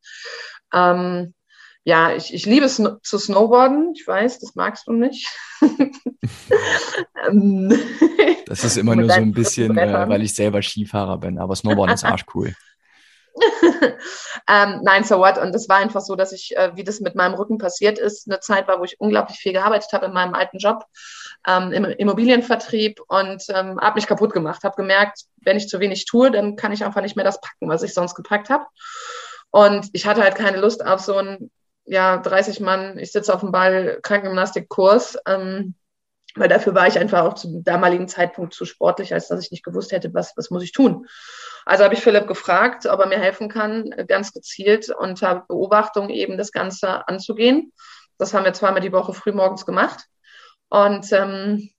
[0.72, 1.34] Ähm,
[1.86, 3.94] ja, ich, ich liebe es zu snowboarden.
[3.96, 5.28] Ich weiß, das magst du nicht.
[7.28, 7.74] Ähm,
[8.46, 11.96] das ist immer nur so ein bisschen, äh, weil ich selber Skifahrer bin, aber Snowboarden
[11.96, 12.56] ist arschcool.
[14.48, 15.38] ähm, nein, so what?
[15.38, 18.28] Und es war einfach so, dass ich, äh, wie das mit meinem Rücken passiert ist,
[18.28, 20.86] eine Zeit war, wo ich unglaublich viel gearbeitet habe in meinem alten Job
[21.48, 24.64] ähm, im Immobilienvertrieb und ähm, habe mich kaputt gemacht.
[24.64, 27.70] Habe gemerkt, wenn ich zu wenig tue, dann kann ich einfach nicht mehr das packen,
[27.70, 28.66] was ich sonst gepackt habe.
[29.52, 31.52] Und ich hatte halt keine Lust auf so ein
[31.86, 35.76] ja, 30 Mann, ich sitze auf dem Ball, Krankengymnastikkurs, ähm,
[36.36, 39.64] weil dafür war ich einfach auch zum damaligen Zeitpunkt zu sportlich, als dass ich nicht
[39.64, 41.08] gewusst hätte, was, was muss ich tun.
[41.66, 46.38] Also habe ich Philipp gefragt, ob er mir helfen kann, ganz gezielt unter Beobachtung eben
[46.38, 47.72] das Ganze anzugehen.
[48.18, 50.06] Das haben wir zweimal die Woche früh morgens gemacht
[50.70, 51.70] und ähm,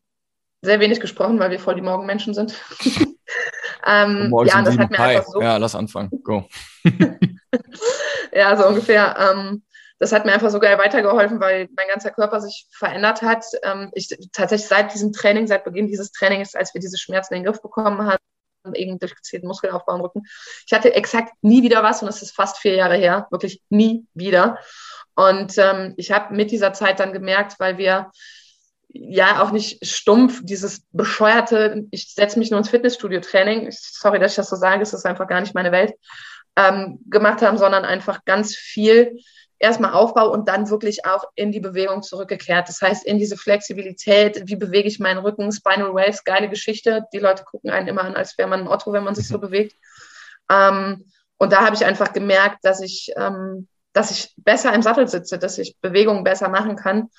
[0.63, 2.55] sehr wenig gesprochen, weil wir voll die Morgenmenschen sind.
[3.87, 5.17] ähm, ja, das hat mir Hi.
[5.17, 5.41] einfach so.
[5.41, 6.11] Ja, lass anfangen.
[6.25, 6.49] Go.
[8.33, 9.17] ja, so ungefähr.
[9.19, 9.63] Ähm,
[9.99, 13.45] das hat mir einfach so geil weitergeholfen, weil mein ganzer Körper sich verändert hat.
[13.63, 17.43] Ähm, ich tatsächlich seit diesem Training, seit Beginn dieses Trainings, als wir diese Schmerzen in
[17.43, 18.19] den Griff bekommen haben,
[18.75, 20.23] eben durch Muskelaufbau im Rücken.
[20.67, 24.07] Ich hatte exakt nie wieder was und es ist fast vier Jahre her, wirklich nie
[24.13, 24.59] wieder.
[25.15, 28.11] Und ähm, ich habe mit dieser Zeit dann gemerkt, weil wir
[28.89, 34.37] ja auch nicht stumpf dieses bescheuerte, ich setze mich nur ins Fitnessstudio-Training, sorry, dass ich
[34.37, 35.95] das so sage, es ist einfach gar nicht meine Welt,
[36.57, 39.19] ähm, gemacht haben, sondern einfach ganz viel
[39.59, 42.69] erstmal Aufbau und dann wirklich auch in die Bewegung zurückgekehrt.
[42.69, 47.07] Das heißt, in diese Flexibilität, wie bewege ich meinen Rücken, Spinal Waves, geile Geschichte.
[47.13, 49.39] Die Leute gucken einen immer an, als wäre man ein Otto, wenn man sich so
[49.39, 49.43] mhm.
[49.43, 49.77] bewegt.
[50.51, 55.09] Ähm, und da habe ich einfach gemerkt, dass ich, ähm, dass ich besser im Sattel
[55.09, 57.11] sitze, dass ich Bewegungen besser machen kann.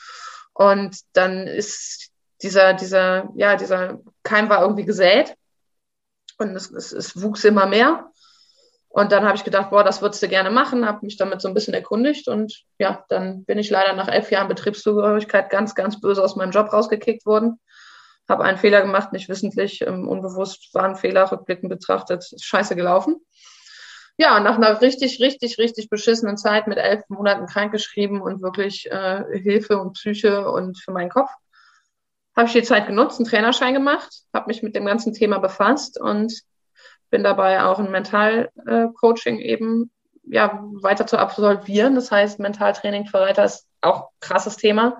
[0.53, 5.35] Und dann ist dieser, dieser, ja, dieser Keim war irgendwie gesät
[6.37, 8.11] und es, es, es wuchs immer mehr.
[8.89, 11.47] Und dann habe ich gedacht, boah, das würdest du gerne machen, habe mich damit so
[11.47, 15.99] ein bisschen erkundigt und ja, dann bin ich leider nach elf Jahren Betriebszugehörigkeit ganz, ganz
[15.99, 17.59] böse aus meinem Job rausgekickt worden.
[18.29, 23.17] Habe einen Fehler gemacht, nicht wissentlich, ähm, unbewusst war ein Fehler, rückblickend betrachtet, scheiße gelaufen.
[24.17, 29.23] Ja, nach einer richtig, richtig, richtig beschissenen Zeit mit elf Monaten krankgeschrieben und wirklich äh,
[29.31, 31.29] Hilfe und Psyche und für meinen Kopf,
[32.35, 35.99] habe ich die Zeit genutzt, einen Trainerschein gemacht, habe mich mit dem ganzen Thema befasst
[35.99, 36.33] und
[37.09, 39.91] bin dabei auch ein Mentalcoaching eben
[40.29, 41.95] ja, weiter zu absolvieren.
[41.95, 44.97] Das heißt, Mentaltraining für Reiter ist auch ein krasses Thema.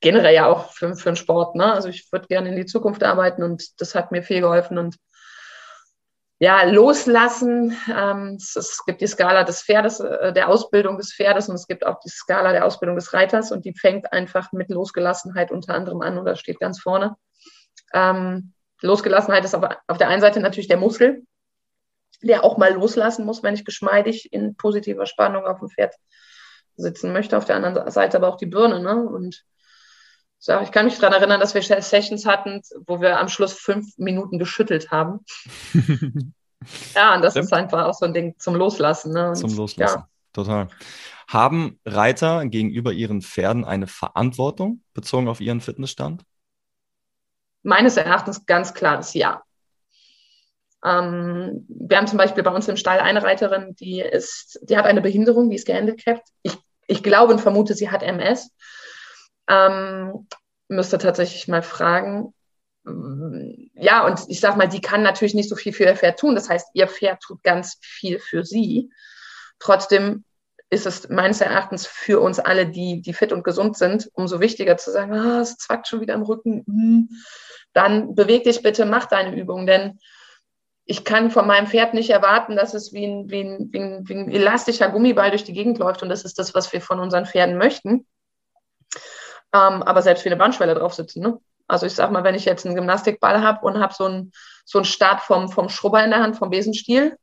[0.00, 1.54] Generell ja auch für, für den Sport.
[1.54, 1.72] Ne?
[1.72, 4.78] Also ich würde gerne in die Zukunft arbeiten und das hat mir viel geholfen.
[4.78, 4.96] Und
[6.40, 7.76] ja, loslassen.
[7.94, 11.66] Ähm, es, es, gibt die Skala des Pferdes, äh, der Ausbildung des Pferdes und es
[11.66, 15.74] gibt auch die Skala der Ausbildung des Reiters und die fängt einfach mit Losgelassenheit unter
[15.74, 17.16] anderem an oder steht ganz vorne.
[17.92, 18.52] Ähm,
[18.82, 21.22] Losgelassenheit ist aber auf der einen Seite natürlich der Muskel,
[22.26, 25.94] der auch mal loslassen muss, wenn ich geschmeidig in positiver Spannung auf dem Pferd
[26.76, 27.36] sitzen möchte.
[27.36, 28.80] Auf der anderen Seite aber auch die Birne.
[28.80, 29.02] Ne?
[29.02, 29.44] Und
[30.38, 33.96] so, ich kann mich daran erinnern, dass wir Sessions hatten, wo wir am Schluss fünf
[33.96, 35.20] Minuten geschüttelt haben.
[36.94, 37.46] ja, und das Stimmt.
[37.46, 39.12] ist einfach auch so ein Ding zum Loslassen.
[39.12, 39.28] Ne?
[39.28, 40.08] Und, zum Loslassen, ja.
[40.32, 40.68] total.
[41.28, 46.24] Haben Reiter gegenüber ihren Pferden eine Verantwortung bezogen auf ihren Fitnessstand?
[47.62, 49.43] Meines Erachtens ganz klares Ja.
[50.84, 54.84] Ähm, wir haben zum Beispiel bei uns im Stall eine Reiterin, die ist, die hat
[54.84, 56.28] eine Behinderung, die ist gehandicapt.
[56.42, 58.50] Ich, ich glaube und vermute, sie hat MS.
[59.48, 60.26] Ähm,
[60.68, 62.34] müsste tatsächlich mal fragen.
[63.74, 66.34] Ja, und ich sag mal, die kann natürlich nicht so viel für ihr Pferd tun.
[66.34, 68.90] Das heißt, ihr Pferd tut ganz viel für sie.
[69.58, 70.24] Trotzdem
[70.68, 74.76] ist es meines Erachtens für uns alle, die, die fit und gesund sind, umso wichtiger
[74.76, 76.64] zu sagen, ah, es zwackt schon wieder im Rücken.
[76.66, 77.08] Hm.
[77.72, 79.98] Dann beweg dich bitte, mach deine Übung, denn
[80.86, 84.08] ich kann von meinem Pferd nicht erwarten, dass es wie ein, wie, ein, wie, ein,
[84.08, 87.00] wie ein elastischer Gummiball durch die Gegend läuft und das ist das, was wir von
[87.00, 88.06] unseren Pferden möchten.
[89.52, 91.22] Ähm, aber selbst wie eine Bandschwelle drauf sitzen.
[91.22, 91.38] Ne?
[91.68, 94.32] Also ich sag mal, wenn ich jetzt einen Gymnastikball habe und habe so einen
[94.64, 97.16] so einen Start vom, vom Schrubber in der Hand, vom Besenstiel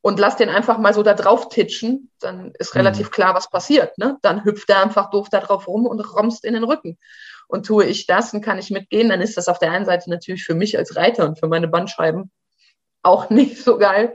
[0.00, 2.80] und lass den einfach mal so da drauf titschen, dann ist mhm.
[2.80, 3.96] relativ klar, was passiert.
[3.98, 4.18] Ne?
[4.22, 6.98] Dann hüpft er einfach doof da drauf rum und romst in den Rücken.
[7.46, 10.10] Und tue ich das und kann ich mitgehen, dann ist das auf der einen Seite
[10.10, 12.32] natürlich für mich als Reiter und für meine Bandscheiben
[13.04, 14.14] auch nicht so geil.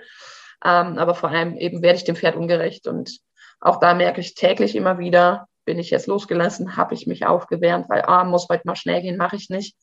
[0.64, 2.88] Ähm, aber vor allem eben werde ich dem Pferd ungerecht.
[2.88, 3.20] Und
[3.62, 7.90] auch da merke ich täglich immer wieder, bin ich jetzt losgelassen, habe ich mich aufgewärmt,
[7.90, 9.76] weil, ah, muss heute mal schnell gehen, mache ich nicht.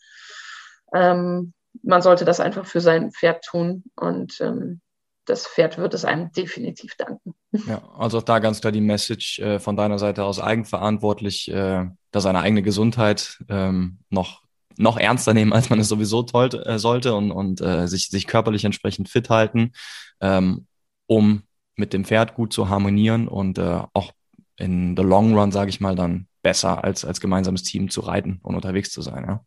[0.92, 4.80] Ähm, man sollte das einfach für sein Pferd tun und ähm,
[5.26, 7.34] das Pferd wird es einem definitiv danken.
[7.66, 11.86] Ja, also auch da ganz klar die Message äh, von deiner Seite aus eigenverantwortlich, äh,
[12.10, 14.42] da seine eigene Gesundheit ähm, noch
[14.78, 18.26] noch ernster nehmen, als man es sowieso toll, äh, sollte und, und äh, sich, sich
[18.26, 19.72] körperlich entsprechend fit halten,
[20.20, 20.66] ähm,
[21.06, 21.42] um
[21.76, 24.12] mit dem Pferd gut zu harmonieren und äh, auch
[24.56, 28.40] in the long run, sage ich mal, dann besser als, als gemeinsames Team zu reiten
[28.42, 29.24] und unterwegs zu sein.
[29.26, 29.44] Ja?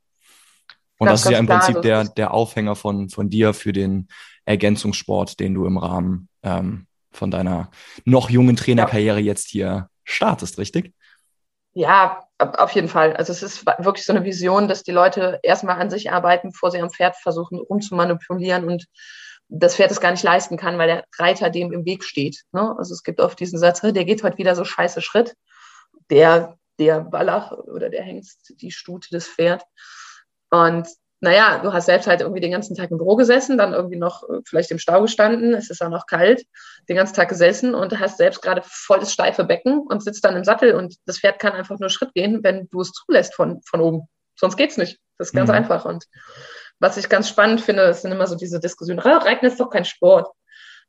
[0.97, 4.09] Und das, das ist ja im Prinzip der, der Aufhänger von, von dir für den
[4.45, 7.71] Ergänzungssport, den du im Rahmen ähm, von deiner
[8.05, 10.93] noch jungen Trainerkarriere jetzt hier startest, richtig?
[11.73, 13.15] Ja, auf jeden Fall.
[13.15, 16.71] Also es ist wirklich so eine Vision, dass die Leute erstmal an sich arbeiten, bevor
[16.71, 18.85] sie am Pferd versuchen rumzumanipulieren und
[19.49, 22.43] das Pferd es gar nicht leisten kann, weil der Reiter dem im Weg steht.
[22.51, 22.75] Ne?
[22.77, 25.35] Also es gibt oft diesen Satz, der geht heute wieder so scheiße Schritt.
[26.09, 29.63] Der, der Wallach oder der Hengst, die Stute des Pferd.
[30.49, 30.87] Und
[31.21, 34.23] naja, du hast selbst halt irgendwie den ganzen Tag im Büro gesessen, dann irgendwie noch
[34.29, 36.45] äh, vielleicht im Stau gestanden, es ist auch noch kalt,
[36.87, 40.37] den ganzen Tag gesessen und hast selbst gerade voll das steife Becken und sitzt dann
[40.37, 43.61] im Sattel und das Pferd kann einfach nur Schritt gehen, wenn du es zulässt von,
[43.63, 44.07] von oben.
[44.35, 44.99] Sonst geht's nicht.
[45.17, 45.55] Das ist ganz mhm.
[45.55, 45.83] einfach.
[45.83, 46.05] Und
[46.79, 49.83] was ich ganz spannend finde, das sind immer so diese Diskussionen, Reiten ist doch kein
[49.83, 50.29] Sport.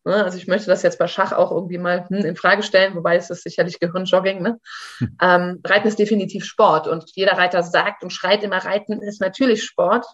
[0.05, 0.25] Ne?
[0.25, 3.17] Also ich möchte das jetzt bei Schach auch irgendwie mal hm, in Frage stellen, wobei
[3.17, 4.43] es ist sicherlich Gehirnjogging.
[4.43, 4.61] Ne?
[4.99, 5.17] Hm.
[5.23, 9.65] Ähm, Reiten ist definitiv Sport und jeder Reiter sagt und schreit immer, Reiten ist natürlich
[9.65, 10.07] Sport.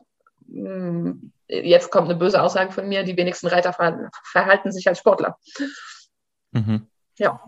[0.48, 3.72] Hm, jetzt kommt eine böse Aussage von mir, die wenigsten Reiter
[4.24, 5.36] verhalten sich als Sportler.
[6.52, 6.86] Mhm.
[7.18, 7.40] Ja.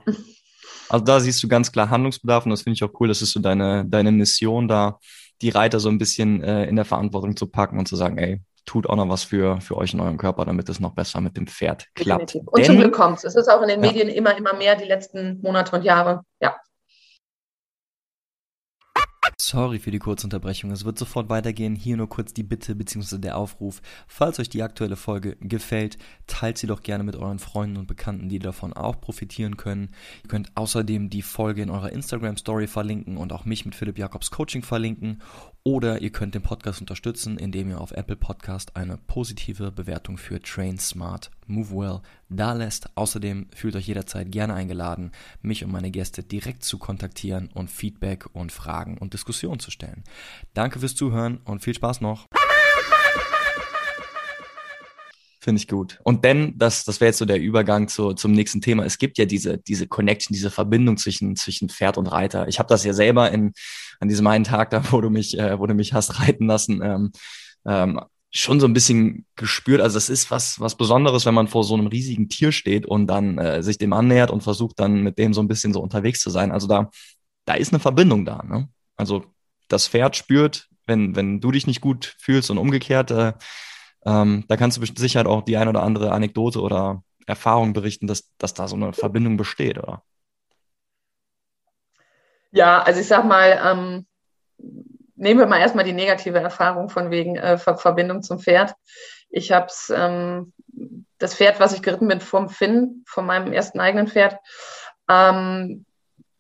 [0.89, 3.09] Also da siehst du ganz klar Handlungsbedarf und das finde ich auch cool.
[3.09, 4.99] Das ist so deine, deine Mission da,
[5.43, 8.41] die Reiter so ein bisschen äh, in der Verantwortung zu packen und zu sagen, ey,
[8.69, 11.39] tut auch noch was für, für euch in eurem Körper, damit es noch besser mit
[11.39, 12.35] dem Pferd klappt.
[12.35, 12.49] Definitiv.
[12.49, 13.25] Und Denn, zum Glück kommt es.
[13.25, 13.91] Es ist auch in den ja.
[13.91, 16.23] Medien immer, immer mehr die letzten Monate und Jahre.
[16.41, 16.55] Ja.
[19.41, 20.71] Sorry für die Kurzunterbrechung.
[20.73, 21.75] Es wird sofort weitergehen.
[21.75, 23.19] Hier nur kurz die Bitte bzw.
[23.19, 23.81] der Aufruf.
[24.07, 28.29] Falls euch die aktuelle Folge gefällt, teilt sie doch gerne mit euren Freunden und Bekannten,
[28.29, 29.95] die davon auch profitieren können.
[30.25, 33.97] Ihr könnt außerdem die Folge in eurer Instagram Story verlinken und auch mich mit Philipp
[33.97, 35.23] Jakobs Coaching verlinken.
[35.65, 40.41] Oder ihr könnt den Podcast unterstützen, indem ihr auf Apple Podcast eine positive Bewertung für
[40.41, 42.97] Train Smart Move Well da lässt.
[42.97, 48.27] Außerdem fühlt euch jederzeit gerne eingeladen, mich und meine Gäste direkt zu kontaktieren und Feedback
[48.33, 50.05] und Fragen und Diskussionen zu stellen.
[50.55, 52.27] Danke fürs Zuhören und viel Spaß noch.
[55.49, 55.99] Finde ich gut.
[56.05, 58.85] Und denn, das, das wäre jetzt so der Übergang zu, zum nächsten Thema.
[58.85, 62.49] Es gibt ja diese, diese Connection, diese Verbindung zwischen, zwischen Pferd und Reiter.
[62.49, 63.55] Ich habe das ja selber in
[63.99, 66.83] an diesem einen Tag da, wo du mich, äh, wo du mich hast reiten lassen,
[66.83, 67.13] ähm,
[67.67, 67.99] ähm,
[68.31, 69.81] schon so ein bisschen gespürt.
[69.81, 73.07] Also es ist was, was Besonderes, wenn man vor so einem riesigen Tier steht und
[73.07, 76.21] dann äh, sich dem annähert und versucht dann mit dem so ein bisschen so unterwegs
[76.21, 76.53] zu sein.
[76.53, 76.91] Also da,
[77.47, 78.43] da ist eine Verbindung da.
[78.43, 78.69] Ne?
[78.99, 79.25] Also
[79.69, 83.33] das Pferd spürt, wenn, wenn du dich nicht gut fühlst und umgekehrt, äh,
[84.05, 88.07] ähm, da kannst du mit Sicherheit auch die ein oder andere Anekdote oder Erfahrung berichten,
[88.07, 90.03] dass, dass da so eine Verbindung besteht, oder?
[92.51, 94.07] Ja, also ich sag mal, ähm,
[95.17, 98.75] nehmen wir mal erstmal die negative Erfahrung von wegen äh, Ver Verbindung zum Pferd.
[99.29, 100.53] Ich habe ähm,
[101.19, 104.39] das Pferd, was ich geritten bin, vom Finn, von meinem ersten eigenen Pferd,
[105.11, 105.85] ähm,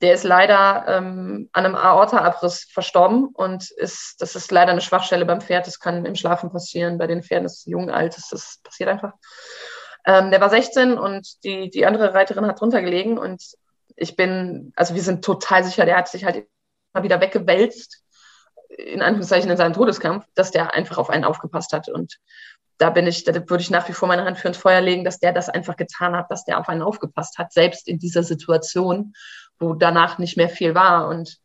[0.00, 5.26] der ist leider ähm, an einem Aortaabriss verstorben und ist, das ist leider eine Schwachstelle
[5.26, 5.66] beim Pferd.
[5.66, 6.98] Das kann im Schlafen passieren.
[6.98, 9.12] Bei den Pferden ist es jung, alt, das, passiert einfach.
[10.06, 13.42] Ähm, der war 16 und die, die andere Reiterin hat drunter gelegen und
[13.96, 16.46] ich bin, also wir sind total sicher, der hat sich halt
[16.92, 18.02] mal wieder weggewälzt,
[18.68, 21.88] in Anführungszeichen in seinem Todeskampf, dass der einfach auf einen aufgepasst hat.
[21.88, 22.18] Und
[22.78, 25.04] da bin ich, da würde ich nach wie vor meine Hand für ins Feuer legen,
[25.04, 28.22] dass der das einfach getan hat, dass der auf einen aufgepasst hat, selbst in dieser
[28.22, 29.14] Situation,
[29.58, 31.08] wo danach nicht mehr viel war.
[31.08, 31.38] Und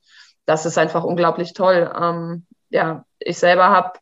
[0.45, 1.91] das ist einfach unglaublich toll.
[1.99, 3.99] Ähm, ja, ich selber habe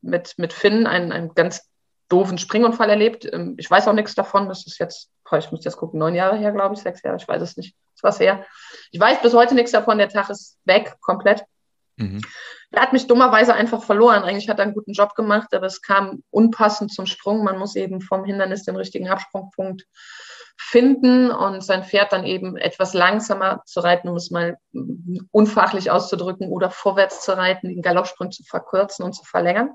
[0.00, 1.68] mit, mit Finn einen, einen ganz
[2.08, 3.28] doofen Springunfall erlebt.
[3.32, 4.48] Ähm, ich weiß auch nichts davon.
[4.48, 7.26] Das ist jetzt, ich muss jetzt gucken, neun Jahre her, glaube ich, sechs Jahre, ich
[7.26, 7.74] weiß es nicht.
[7.94, 8.44] Das war's her.
[8.90, 9.98] Ich weiß bis heute nichts davon.
[9.98, 11.44] Der Tag ist weg, komplett.
[11.96, 12.20] Mhm.
[12.72, 14.24] Er hat mich dummerweise einfach verloren.
[14.24, 17.44] Eigentlich hat er einen guten Job gemacht, aber es kam unpassend zum Sprung.
[17.44, 19.86] Man muss eben vom Hindernis den richtigen Absprungpunkt
[20.56, 24.58] finden und sein Pferd dann eben etwas langsamer zu reiten, um es mal
[25.30, 29.70] unfachlich auszudrücken, oder vorwärts zu reiten, den Galoppsprung zu verkürzen und zu verlängern.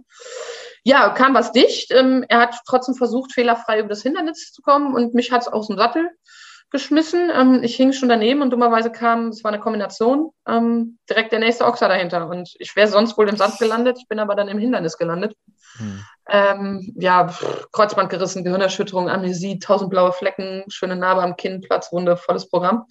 [0.83, 1.91] Ja, kam was dicht.
[1.91, 5.47] Ähm, er hat trotzdem versucht, fehlerfrei über das Hindernis zu kommen und mich hat es
[5.47, 6.09] aus dem Sattel
[6.69, 7.31] geschmissen.
[7.33, 11.39] Ähm, ich hing schon daneben und dummerweise kam, es war eine Kombination, ähm, direkt der
[11.39, 12.27] nächste Ochser dahinter.
[12.27, 15.35] Und ich wäre sonst wohl im Sand gelandet, ich bin aber dann im Hindernis gelandet.
[15.77, 16.03] Hm.
[16.29, 17.33] Ähm, ja,
[17.71, 22.85] Kreuzband gerissen, Gehirnerschütterung, Amnesie, tausend blaue Flecken, schöne Narbe am Kinn, Platzwunde, volles Programm.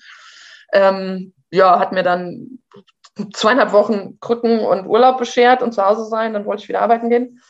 [0.73, 2.59] Ähm, ja, hat mir dann
[3.33, 7.11] zweieinhalb Wochen Krücken und Urlaub beschert und zu Hause sein, dann wollte ich wieder arbeiten
[7.11, 7.41] gehen.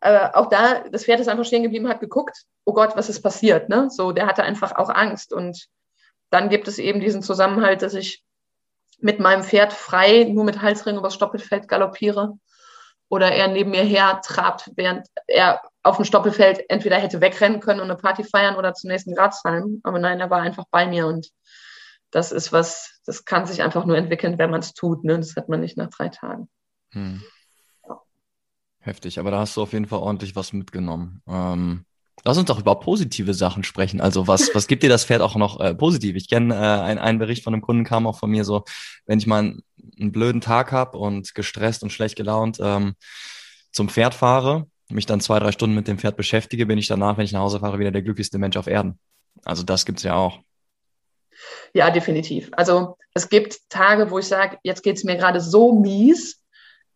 [0.00, 3.22] Aber auch da, das Pferd ist einfach stehen geblieben, hat geguckt, oh Gott, was ist
[3.22, 3.68] passiert?
[3.68, 3.90] Ne?
[3.90, 5.32] So, der hatte einfach auch Angst.
[5.32, 5.66] Und
[6.30, 8.22] dann gibt es eben diesen Zusammenhalt, dass ich
[8.98, 12.38] mit meinem Pferd frei nur mit Halsring übers Stoppelfeld galoppiere
[13.08, 17.80] oder er neben mir her trabt, während er auf dem Stoppelfeld entweder hätte wegrennen können
[17.80, 19.80] und eine Party feiern oder zum nächsten Grazheim.
[19.82, 21.28] Aber nein, er war einfach bei mir und
[22.10, 25.04] das ist was, das kann sich einfach nur entwickeln, wenn man es tut.
[25.04, 25.16] Ne?
[25.18, 26.48] Das hat man nicht nach drei Tagen.
[26.92, 27.22] Hm.
[28.80, 31.22] Heftig, aber da hast du auf jeden Fall ordentlich was mitgenommen.
[31.28, 31.84] Ähm,
[32.24, 34.00] lass uns doch über positive Sachen sprechen.
[34.00, 36.16] Also was, was gibt dir das Pferd auch noch äh, positiv?
[36.16, 38.64] Ich kenne äh, ein, einen Bericht von einem Kunden, kam auch von mir so,
[39.04, 39.62] wenn ich mal einen,
[39.98, 42.94] einen blöden Tag habe und gestresst und schlecht gelaunt ähm,
[43.70, 47.18] zum Pferd fahre, mich dann zwei, drei Stunden mit dem Pferd beschäftige, bin ich danach,
[47.18, 48.98] wenn ich nach Hause fahre, wieder der glücklichste Mensch auf Erden.
[49.44, 50.40] Also das gibt's ja auch.
[51.74, 52.50] Ja, definitiv.
[52.52, 56.42] Also es gibt Tage, wo ich sage, jetzt geht's mir gerade so mies.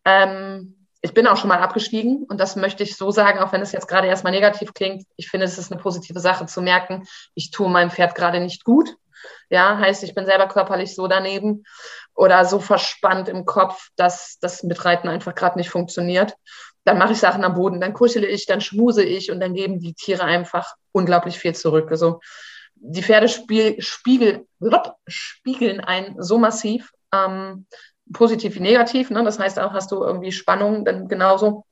[0.03, 3.61] Ähm, ich bin auch schon mal abgestiegen und das möchte ich so sagen, auch wenn
[3.61, 5.05] es jetzt gerade erstmal negativ klingt.
[5.17, 8.63] Ich finde, es ist eine positive Sache zu merken, ich tue meinem Pferd gerade nicht
[8.63, 8.89] gut.
[9.49, 11.63] Ja, heißt, ich bin selber körperlich so daneben
[12.15, 16.33] oder so verspannt im Kopf, dass das Mitreiten einfach gerade nicht funktioniert.
[16.85, 19.79] Dann mache ich Sachen am Boden, dann kuschele ich, dann schmuse ich und dann geben
[19.79, 21.91] die Tiere einfach unglaublich viel zurück.
[21.91, 22.19] Also
[22.73, 24.47] die Pferde spiel, spiegel,
[25.07, 27.67] spiegeln einen so massiv, ähm,
[28.13, 29.09] positiv wie negativ.
[29.09, 29.23] Ne?
[29.23, 31.65] Das heißt auch, hast du irgendwie Spannung, dann genauso.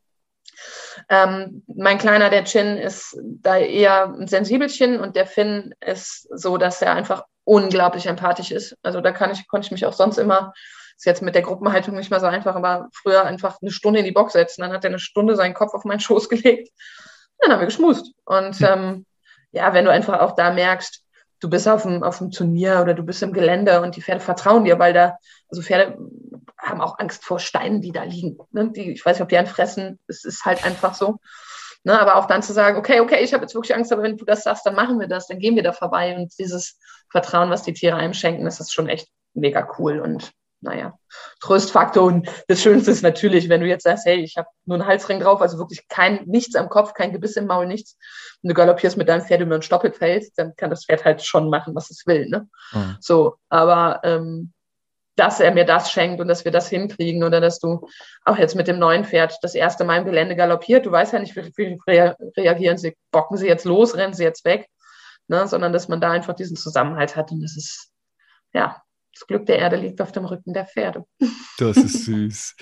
[1.10, 6.58] Ähm, mein kleiner, der Chin, ist da eher ein Sensibelchen und der Finn ist so,
[6.58, 8.78] dass er einfach unglaublich empathisch ist.
[8.84, 10.54] Also da kann ich, konnte ich mich auch sonst immer,
[10.96, 14.06] ist jetzt mit der Gruppenhaltung nicht mehr so einfach, aber früher einfach eine Stunde in
[14.06, 14.62] die Box setzen.
[14.62, 16.69] Dann hat er eine Stunde seinen Kopf auf meinen Schoß gelegt.
[17.39, 18.13] Dann haben wir geschmust.
[18.26, 18.67] Und hm.
[18.69, 19.06] ähm,
[19.52, 21.03] ja, wenn du einfach auch da merkst,
[21.44, 24.22] du bist auf dem, auf dem Turnier oder du bist im Gelände und die Pferde
[24.22, 25.18] vertrauen dir, weil da,
[25.50, 25.98] also Pferde
[26.58, 28.38] haben auch Angst vor Steinen, die da liegen.
[28.52, 28.72] Ne?
[28.72, 31.20] Die, ich weiß nicht, ob die einen fressen, es ist halt einfach so.
[31.84, 32.00] Ne?
[32.00, 34.24] Aber auch dann zu sagen, okay, okay, ich habe jetzt wirklich Angst, aber wenn du
[34.24, 36.16] das sagst, dann machen wir das, dann gehen wir da vorbei.
[36.16, 36.80] Und dieses
[37.10, 40.00] Vertrauen, was die Tiere einem schenken, das ist schon echt mega cool.
[40.00, 40.32] Und
[40.63, 40.97] naja,
[41.41, 42.04] Tröstfaktor.
[42.04, 45.19] Und das Schönste ist natürlich, wenn du jetzt sagst, hey, ich habe nur einen Halsring
[45.19, 47.97] drauf, also wirklich kein, nichts am Kopf, kein Gebiss im Maul, nichts.
[48.41, 51.49] Und du galoppierst mit deinem Pferd über ein Stoppelfeld, dann kann das Pferd halt schon
[51.49, 52.28] machen, was es will.
[52.28, 52.47] Ne?
[52.71, 52.97] Mhm.
[52.99, 54.54] So, aber ähm,
[55.15, 57.88] dass er mir das schenkt und dass wir das hinkriegen oder dass du
[58.26, 60.86] auch jetzt mit dem neuen Pferd das erste Mal im Gelände galoppiert.
[60.86, 61.80] Du weißt ja nicht, wie, wie
[62.38, 64.67] reagieren sie, bocken sie jetzt los, rennen sie jetzt weg,
[65.28, 65.47] ne?
[65.47, 67.91] sondern dass man da einfach diesen Zusammenhalt hat und das ist,
[68.54, 68.82] ja,
[69.13, 71.06] das Glück der Erde liegt auf dem Rücken der Pferde.
[71.58, 72.56] Das ist süß.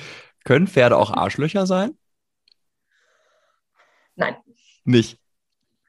[0.44, 1.98] Können Pferde auch Arschlöcher sein?
[4.16, 4.36] Nein.
[4.84, 5.18] Nicht.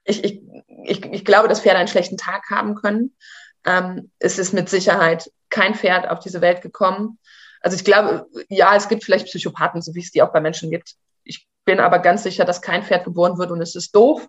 [0.05, 0.40] Ich, ich,
[0.85, 3.16] ich, ich glaube, dass Pferde einen schlechten Tag haben können.
[3.64, 7.18] Ähm, es ist mit Sicherheit kein Pferd auf diese Welt gekommen.
[7.61, 10.70] Also ich glaube, ja, es gibt vielleicht Psychopathen, so wie es die auch bei Menschen
[10.70, 10.94] gibt.
[11.25, 14.27] Ich bin aber ganz sicher, dass kein Pferd geboren wird und es ist doof.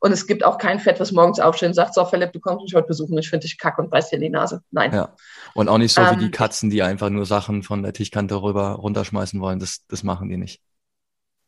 [0.00, 2.64] Und es gibt auch kein Pferd, was morgens aufsteht und sagt, so Philipp, du kommst
[2.64, 4.62] mich heute besuchen, ich finde dich kack und beißt dir in die Nase.
[4.70, 4.92] Nein.
[4.92, 5.14] Ja.
[5.54, 7.92] Und auch nicht so ähm, wie die ähm, Katzen, die einfach nur Sachen von der
[7.92, 9.58] Tischkante rüber runterschmeißen wollen.
[9.58, 10.62] Das, das machen die nicht.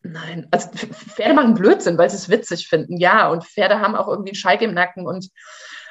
[0.02, 3.28] Nein, also Pferde machen Blödsinn, weil sie es witzig finden, ja.
[3.30, 5.06] Und Pferde haben auch irgendwie einen Schalk im Nacken.
[5.06, 5.30] Und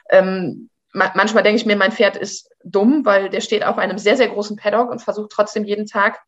[0.10, 3.98] ähm, ma manchmal denke ich mir, mein Pferd ist dumm, weil der steht auf einem
[3.98, 6.20] sehr, sehr großen Paddock und versucht trotzdem jeden Tag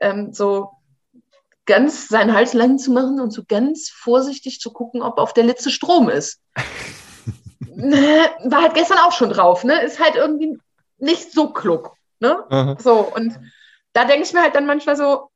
[0.00, 0.70] ähm, so
[1.66, 5.44] ganz seinen Hals lang zu machen und so ganz vorsichtig zu gucken, ob auf der
[5.44, 6.40] Litze Strom ist.
[7.60, 9.82] War halt gestern auch schon drauf, ne?
[9.82, 10.58] Ist halt irgendwie
[10.98, 12.76] nicht so klug, ne?
[12.80, 13.38] So, und
[13.92, 15.30] da denke ich mir halt dann manchmal so,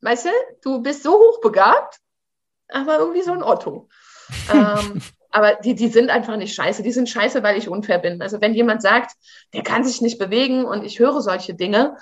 [0.00, 0.30] weißt du,
[0.62, 1.98] du bist so hochbegabt,
[2.68, 3.88] aber irgendwie so ein Otto.
[4.52, 6.82] ähm, aber die, die sind einfach nicht scheiße.
[6.82, 8.22] Die sind scheiße, weil ich unfair bin.
[8.22, 9.16] Also wenn jemand sagt,
[9.52, 11.96] der kann sich nicht bewegen und ich höre solche Dinge,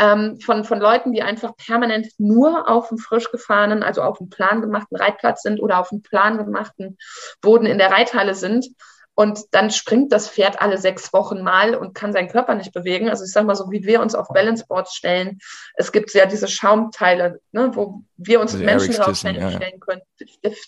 [0.00, 4.30] ähm, von, von Leuten, die einfach permanent nur auf dem frisch gefahrenen, also auf dem
[4.30, 6.96] plan gemachten Reitplatz sind oder auf dem plan gemachten
[7.42, 8.66] Boden in der Reithalle sind.
[9.14, 13.10] Und dann springt das Pferd alle sechs Wochen mal und kann seinen Körper nicht bewegen.
[13.10, 15.38] Also ich sage mal so, wie wir uns auf Balanceboards stellen.
[15.74, 20.00] Es gibt ja diese Schaumteile, ne, wo wir uns also Menschen draufstellen ja, können.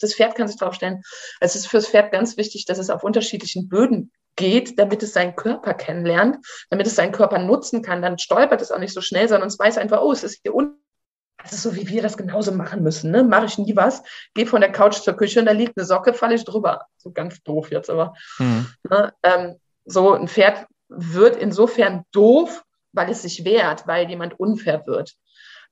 [0.03, 1.03] Das Pferd kann sich draufstellen.
[1.41, 5.37] Es ist fürs Pferd ganz wichtig, dass es auf unterschiedlichen Böden geht, damit es seinen
[5.37, 6.39] Körper kennenlernt,
[6.71, 8.03] damit es seinen Körper nutzen kann.
[8.03, 10.55] Dann stolpert es auch nicht so schnell, sondern es weiß einfach, oh, es ist hier
[10.55, 10.79] unten.
[11.43, 13.11] Das ist so, wie wir das genauso machen müssen.
[13.11, 13.25] Ne?
[13.25, 14.03] Mache ich nie was,
[14.35, 16.87] gehe von der Couch zur Küche und da liegt eine Socke, falle ich drüber.
[16.99, 18.67] So ganz doof jetzt, aber mhm.
[18.89, 19.13] ne?
[19.25, 25.15] ähm, so ein Pferd wird insofern doof, weil es sich wehrt, weil jemand unfair wird.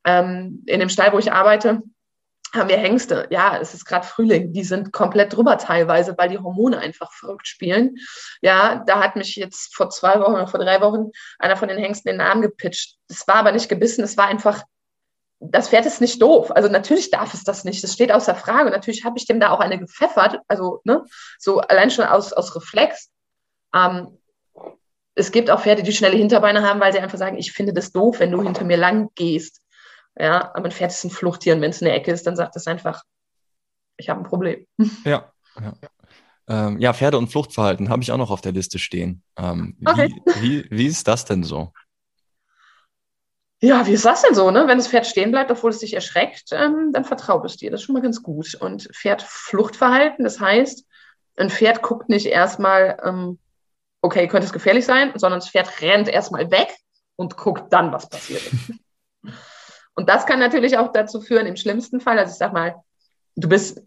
[0.05, 1.83] Ähm, in dem Stall, wo ich arbeite,
[2.55, 3.27] haben wir Hengste.
[3.31, 4.53] Ja, es ist gerade Frühling.
[4.53, 7.97] Die sind komplett drüber teilweise, weil die Hormone einfach verrückt spielen.
[8.43, 11.79] Ja, da hat mich jetzt vor zwei Wochen oder vor drei Wochen einer von den
[11.79, 12.97] Hengsten den Arm gepitcht.
[13.09, 14.03] Das war aber nicht gebissen.
[14.03, 14.63] Es war einfach,
[15.39, 16.51] das Pferd ist nicht doof.
[16.51, 17.83] Also natürlich darf es das nicht.
[17.85, 18.71] Das steht außer Frage.
[18.71, 20.41] natürlich habe ich dem da auch eine gepfeffert.
[20.49, 21.05] Also, ne,
[21.39, 23.11] so allein schon aus, aus Reflex.
[23.75, 24.19] Ähm,
[25.15, 27.93] es gibt auch Pferde, die schnelle Hinterbeine haben, weil sie einfach sagen, ich finde das
[27.93, 29.60] doof, wenn du hinter mir lang gehst.
[30.21, 32.55] Ja, aber ein Pferd ist ein Fluchttier und wenn es eine Ecke ist, dann sagt
[32.55, 33.05] es einfach,
[33.97, 34.67] ich habe ein Problem.
[35.05, 35.73] Ja, ja.
[36.49, 39.23] Ähm, ja, Pferde- und Fluchtverhalten habe ich auch noch auf der Liste stehen.
[39.37, 40.13] Ähm, okay.
[40.41, 41.73] wie, wie, wie ist das denn so?
[43.63, 44.67] Ja, wie ist das denn so, ne?
[44.67, 47.71] Wenn das Pferd stehen bleibt, obwohl es sich erschreckt, ähm, dann vertraue es dir.
[47.71, 48.55] Das ist schon mal ganz gut.
[48.57, 50.85] Und Pferd-Fluchtverhalten, das heißt,
[51.37, 53.39] ein Pferd guckt nicht erstmal, ähm,
[54.03, 56.75] okay, könnte es gefährlich sein, sondern das Pferd rennt erstmal weg
[57.17, 58.43] und guckt dann, was passiert.
[60.01, 62.77] Und das kann natürlich auch dazu führen, im schlimmsten Fall, also ich sag mal,
[63.37, 63.83] du bist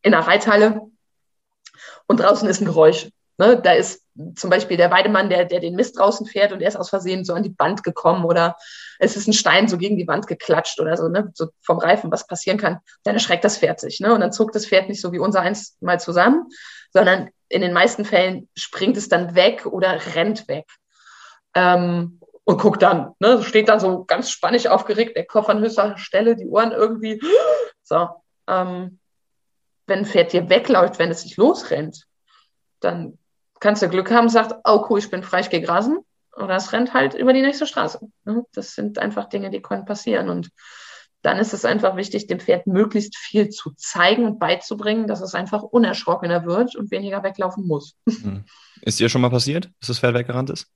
[0.00, 0.80] in einer Reithalle
[2.06, 3.10] und draußen ist ein Geräusch.
[3.36, 3.60] Ne?
[3.60, 4.02] Da ist
[4.34, 7.22] zum Beispiel der Weidemann, der, der den Mist draußen fährt und er ist aus Versehen
[7.22, 8.56] so an die Wand gekommen oder
[8.98, 11.30] es ist ein Stein so gegen die Wand geklatscht oder so, ne?
[11.34, 14.00] so vom Reifen, was passieren kann, dann erschreckt das Pferd sich.
[14.00, 14.14] Ne?
[14.14, 16.46] Und dann zuckt das Pferd nicht so wie unser eins mal zusammen,
[16.94, 20.64] sondern in den meisten Fällen springt es dann weg oder rennt weg.
[21.52, 22.17] Ähm,
[22.48, 26.34] und guckt dann, ne, steht dann so ganz spannig aufgeregt, der Kopf an höchster Stelle,
[26.34, 27.20] die Ohren irgendwie.
[27.82, 28.08] So,
[28.46, 29.00] ähm,
[29.86, 32.06] wenn ein Pferd dir wegläuft, wenn es sich losrennt,
[32.80, 33.18] dann
[33.60, 35.98] kannst du Glück haben, sagt, oh cool, ich bin frei, ich gehe grasen.
[36.36, 38.00] Oder es rennt halt über die nächste Straße.
[38.24, 38.44] Ne?
[38.54, 40.30] Das sind einfach Dinge, die können passieren.
[40.30, 40.48] Und
[41.20, 45.34] dann ist es einfach wichtig, dem Pferd möglichst viel zu zeigen und beizubringen, dass es
[45.34, 47.94] einfach unerschrockener wird und weniger weglaufen muss.
[48.06, 48.44] Hm.
[48.80, 50.66] Ist dir schon mal passiert, dass das Pferd weggerannt ist?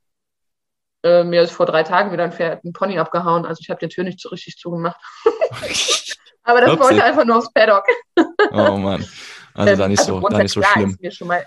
[1.03, 3.45] Äh, mir ist vor drei Tagen wieder ein Pferd, ein Pony abgehauen.
[3.45, 5.01] Also ich habe die Tür nicht so richtig zugemacht.
[6.45, 6.83] Aber das Upsi.
[6.83, 7.85] wollte einfach nur aufs Paddock.
[8.17, 9.07] oh Mann.
[9.55, 10.91] Also ähm, da nicht also so, da nicht so schlimm.
[10.91, 11.45] Ist mir schon mal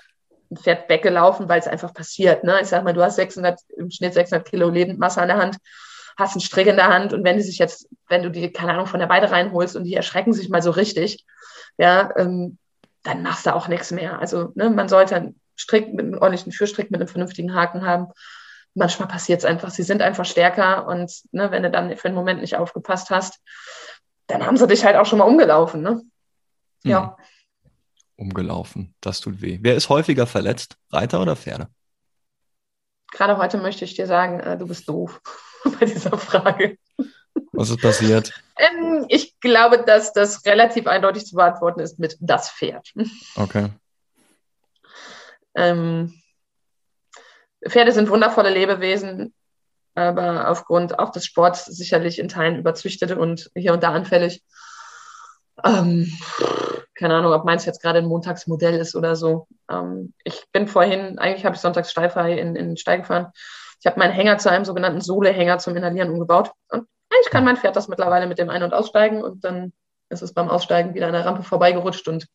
[0.52, 2.44] ein Pferd weggelaufen, weil es einfach passiert.
[2.44, 2.60] Ne?
[2.62, 5.58] Ich sag mal, du hast 600, im Schnitt 600 Kilo Lebendmasse an der Hand,
[6.18, 8.74] hast einen Strick in der Hand und wenn die sich jetzt, wenn du die, keine
[8.74, 11.26] Ahnung, von der Weide reinholst und die erschrecken sich mal so richtig,
[11.78, 12.58] ja, ähm,
[13.04, 14.20] dann machst du auch nichts mehr.
[14.20, 18.08] Also ne, man sollte einen Strick mit einem ordentlichen Führstrick mit einem vernünftigen Haken haben.
[18.76, 22.16] Manchmal passiert es einfach, sie sind einfach stärker und ne, wenn du dann für einen
[22.16, 23.40] Moment nicht aufgepasst hast,
[24.28, 25.82] dann haben sie dich halt auch schon mal umgelaufen.
[25.82, 26.02] Ne?
[26.84, 27.16] Ja.
[27.18, 27.26] Hm
[28.18, 28.96] umgelaufen.
[29.02, 29.60] Das tut weh.
[29.62, 30.78] Wer ist häufiger verletzt?
[30.92, 31.68] Reiter oder Pferde?
[33.12, 35.22] Gerade heute möchte ich dir sagen, äh, du bist doof
[35.80, 36.78] bei dieser Frage.
[37.52, 38.34] Was ist passiert?
[38.58, 42.94] Ähm, ich glaube, dass das relativ eindeutig zu beantworten ist mit das Pferd.
[43.36, 43.70] Okay.
[45.56, 46.14] Ähm,
[47.68, 49.34] Pferde sind wundervolle Lebewesen,
[49.96, 54.44] aber aufgrund auch des Sports sicherlich in Teilen überzüchtet und hier und da anfällig.
[55.64, 56.12] Ähm,
[56.94, 59.48] keine Ahnung, ob meins jetzt gerade ein Montagsmodell ist oder so.
[59.70, 63.32] Ähm, ich bin vorhin, eigentlich habe ich sonntags steilfrei in, in den Stall gefahren.
[63.80, 66.52] Ich habe meinen Hänger zu einem sogenannten Sohlehänger zum Inhalieren umgebaut.
[66.70, 69.74] Und eigentlich kann mein Pferd das mittlerweile mit dem Ein- und Aussteigen und dann
[70.10, 72.28] ist es beim Aussteigen wieder an der Rampe vorbeigerutscht und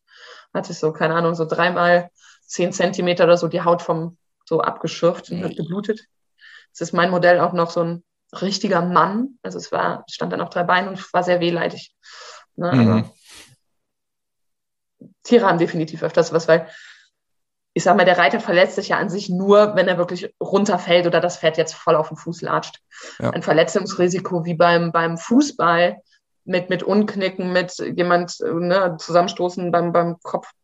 [0.53, 2.09] hat sich so, keine Ahnung, so dreimal
[2.45, 4.17] zehn Zentimeter oder so die Haut vom
[4.51, 6.01] so abgeschürft und hat geblutet.
[6.73, 9.39] Es ist mein Modell auch noch so ein richtiger Mann.
[9.43, 11.95] Also es war, stand dann auf drei Beinen und war sehr wehleidig.
[12.57, 12.71] Ne?
[12.73, 13.09] Mhm.
[15.23, 16.67] Tiere haben definitiv öfters was, weil
[17.73, 21.07] ich sag mal, der Reiter verletzt sich ja an sich nur, wenn er wirklich runterfällt
[21.07, 22.81] oder das Pferd jetzt voll auf den Fuß latscht.
[23.19, 23.29] Ja.
[23.29, 26.01] Ein Verletzungsrisiko wie beim, beim Fußball
[26.43, 30.17] mit, mit Unknicken, mit jemand ne, zusammenstoßen beim, beim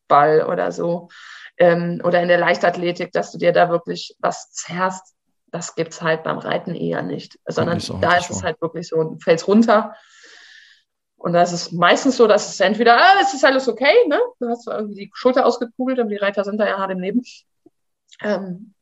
[0.08, 1.10] Kopfball oder so.
[1.58, 5.16] Ähm, oder in der Leichtathletik, dass du dir da wirklich was zerrst,
[5.52, 7.40] das gibt's halt beim Reiten eher nicht.
[7.48, 9.96] Sondern da ist es halt wirklich so, du fällst runter,
[11.20, 14.20] und da ist es meistens so, dass es entweder, ah, es ist alles okay, ne?
[14.40, 17.24] Du hast irgendwie die Schulter ausgekugelt und die Reiter sind da ja hart im Leben.
[18.22, 18.76] Ähm,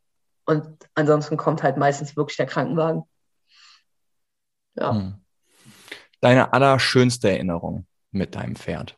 [0.46, 3.04] und ansonsten kommt halt meistens wirklich der Krankenwagen.
[4.76, 4.94] Ja.
[4.94, 5.14] Hm.
[6.20, 8.98] Deine allerschönste Erinnerung mit deinem Pferd?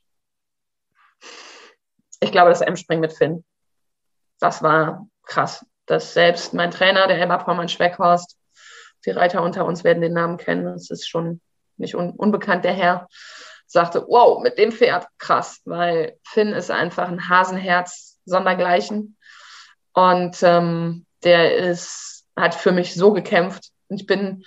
[2.20, 3.44] Ich glaube, das M-Spring mit Finn.
[4.40, 5.66] Das war krass.
[5.86, 8.38] Dass selbst mein Trainer, der Emma Vormann-Schweckhorst,
[9.06, 10.66] die Reiter unter uns werden den Namen kennen.
[10.66, 11.42] Das ist schon
[11.78, 13.08] nicht un unbekannt, der Herr,
[13.68, 19.18] sagte, wow, mit dem Pferd, krass, weil Finn ist einfach ein Hasenherz sondergleichen.
[19.94, 23.72] Und ähm, der ist, hat für mich so gekämpft.
[23.90, 24.44] Ich bin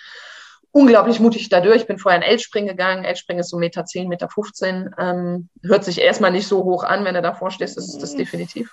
[0.72, 1.82] unglaublich mutig dadurch.
[1.82, 3.04] Ich bin vorher in Elspring gegangen.
[3.04, 4.94] Elspring ist so Meter 10, Meter 15.
[4.98, 8.14] Ähm, hört sich erstmal nicht so hoch an, wenn du davor stehst, ist es das
[8.14, 8.70] definitiv.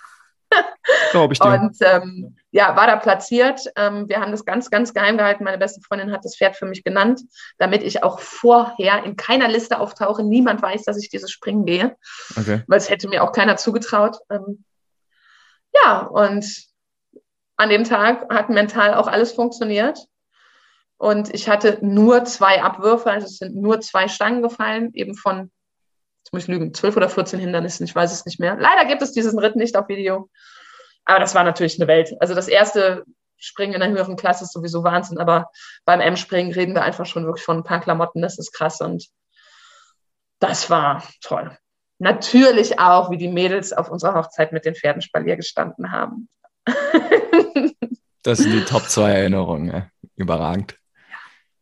[1.12, 1.48] Glaube ich dir.
[1.50, 3.62] Und ähm, ja, war da platziert.
[3.76, 5.44] Ähm, wir haben das ganz, ganz geheim gehalten.
[5.44, 7.22] Meine beste Freundin hat das Pferd für mich genannt,
[7.58, 10.24] damit ich auch vorher in keiner Liste auftauche.
[10.24, 11.96] Niemand weiß, dass ich dieses Springen gehe.
[12.38, 12.64] Okay.
[12.68, 14.18] Weil es hätte mir auch keiner zugetraut.
[14.30, 14.64] Ähm,
[15.74, 16.46] ja, und
[17.58, 20.00] an dem Tag hat mental auch alles funktioniert.
[20.98, 25.52] Und ich hatte nur zwei Abwürfe, also es sind nur zwei Stangen gefallen, eben von
[26.28, 28.58] jetzt muss ich lügen, zwölf oder 14 Hindernissen, ich weiß es nicht mehr.
[28.58, 30.30] Leider gibt es diesen Ritt nicht auf Video.
[31.06, 32.14] Aber das war natürlich eine Welt.
[32.20, 33.06] Also das erste
[33.38, 35.50] Springen in der höheren Klasse ist sowieso Wahnsinn, aber
[35.86, 39.08] beim M-Springen reden wir einfach schon wirklich von ein paar Klamotten, das ist krass und
[40.40, 41.58] das war toll.
[42.00, 46.30] Natürlich auch, wie die Mädels auf unserer Hochzeit mit den Pferden Spalier gestanden haben.
[48.24, 49.88] das sind die Top 2 Erinnerungen, ja.
[50.16, 50.76] überragend.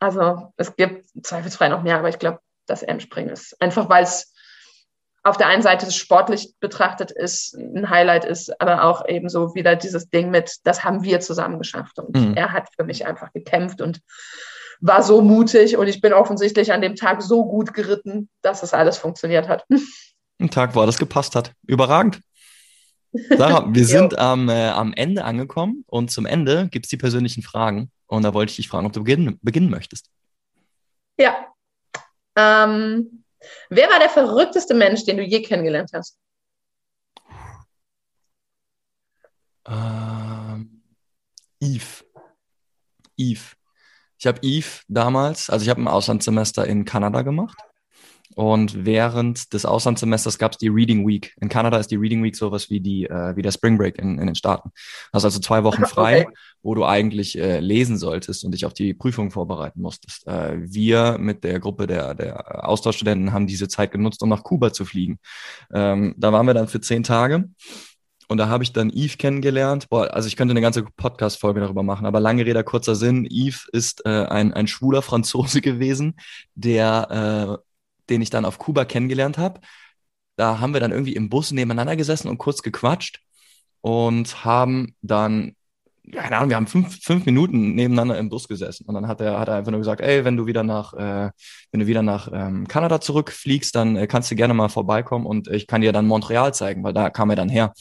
[0.05, 4.31] Also es gibt zweifelsfrei noch mehr, aber ich glaube, das M-Springen ist einfach, weil es
[5.23, 9.75] auf der einen Seite sportlich betrachtet ist, ein Highlight ist, aber auch eben so wieder
[9.75, 11.97] dieses Ding mit, das haben wir zusammen geschafft.
[11.97, 12.35] Und mhm.
[12.35, 14.01] er hat für mich einfach gekämpft und
[14.79, 18.75] war so mutig und ich bin offensichtlich an dem Tag so gut geritten, dass es
[18.75, 19.65] alles funktioniert hat.
[20.39, 21.51] Ein Tag, wo alles gepasst hat.
[21.65, 22.19] Überragend.
[23.29, 27.43] Sarah, wir sind am, äh, am Ende angekommen und zum Ende gibt es die persönlichen
[27.43, 27.91] Fragen.
[28.07, 30.09] Und da wollte ich dich fragen, ob du beginnen, beginnen möchtest.
[31.17, 31.47] Ja.
[32.35, 33.23] Ähm,
[33.69, 36.17] Wer war der verrückteste Mensch, den du je kennengelernt hast?
[39.67, 40.81] Ähm,
[41.61, 42.05] Yves.
[43.19, 43.55] Yves.
[44.17, 47.57] Ich habe Yves damals, also ich habe ein Auslandssemester in Kanada gemacht
[48.35, 51.33] Und während des Auslandssemesters gab es die Reading Week.
[51.39, 54.19] In Kanada ist die Reading Week sowas wie die äh, wie der Spring Break in,
[54.19, 54.71] in den Staaten.
[55.13, 56.35] Hast also zwei Wochen frei, okay.
[56.61, 60.27] wo du eigentlich äh, lesen solltest und dich auf die Prüfung vorbereiten musstest.
[60.27, 64.73] Äh, wir mit der Gruppe der der Austauschstudenten haben diese Zeit genutzt, um nach Kuba
[64.73, 65.19] zu fliegen.
[65.73, 67.45] Ähm, da waren wir dann für zehn Tage.
[68.27, 69.89] Und da habe ich dann Yves kennengelernt.
[69.89, 73.27] Boah, also ich könnte eine ganze Podcast-Folge darüber machen, aber lange Rede, kurzer Sinn.
[73.29, 76.15] Yves ist äh, ein, ein schwuler Franzose gewesen,
[76.55, 77.65] der äh,
[78.09, 79.61] den ich dann auf Kuba kennengelernt habe.
[80.35, 83.21] Da haben wir dann irgendwie im Bus nebeneinander gesessen und kurz gequatscht
[83.81, 85.55] und haben dann,
[86.11, 88.85] keine Ahnung, wir haben fünf, fünf Minuten nebeneinander im Bus gesessen.
[88.85, 91.31] Und dann hat er, hat er einfach nur gesagt, ey, wenn du wieder nach, äh,
[91.71, 95.47] wenn du wieder nach ähm, Kanada zurückfliegst, dann äh, kannst du gerne mal vorbeikommen und
[95.47, 97.73] ich kann dir dann Montreal zeigen, weil da kam er dann her.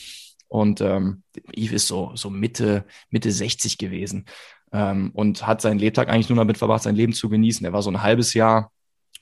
[0.46, 1.22] Und ähm,
[1.56, 4.26] Yves ist so, so Mitte, Mitte 60 gewesen
[4.72, 7.64] ähm, und hat seinen Lebtag eigentlich nur damit verbracht, sein Leben zu genießen.
[7.64, 8.70] Er war so ein halbes Jahr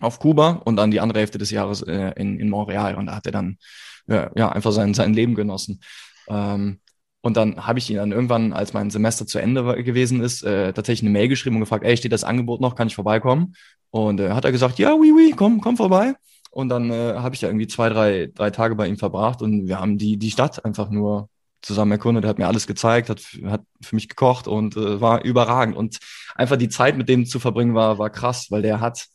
[0.02, 2.96] auf Kuba und dann die andere Hälfte des Jahres äh, in, in Montreal.
[2.96, 3.58] Und da hat er dann
[4.06, 5.80] ja, ja einfach sein, sein Leben genossen.
[6.28, 6.80] Ähm,
[7.22, 10.72] und dann habe ich ihn dann irgendwann, als mein Semester zu Ende gewesen ist, äh,
[10.72, 13.54] tatsächlich eine Mail geschrieben und gefragt, ey, steht das Angebot noch, kann ich vorbeikommen?
[13.90, 16.14] Und äh, hat er gesagt, ja, oui, oui, komm, komm vorbei.
[16.50, 19.68] Und dann äh, habe ich da irgendwie zwei, drei, drei Tage bei ihm verbracht und
[19.68, 21.28] wir haben die, die Stadt einfach nur
[21.62, 22.24] zusammen erkundet.
[22.24, 25.76] Er hat mir alles gezeigt, hat, hat für mich gekocht und äh, war überragend.
[25.76, 25.98] Und
[26.34, 29.06] einfach die Zeit mit dem zu verbringen war, war krass, weil der hat,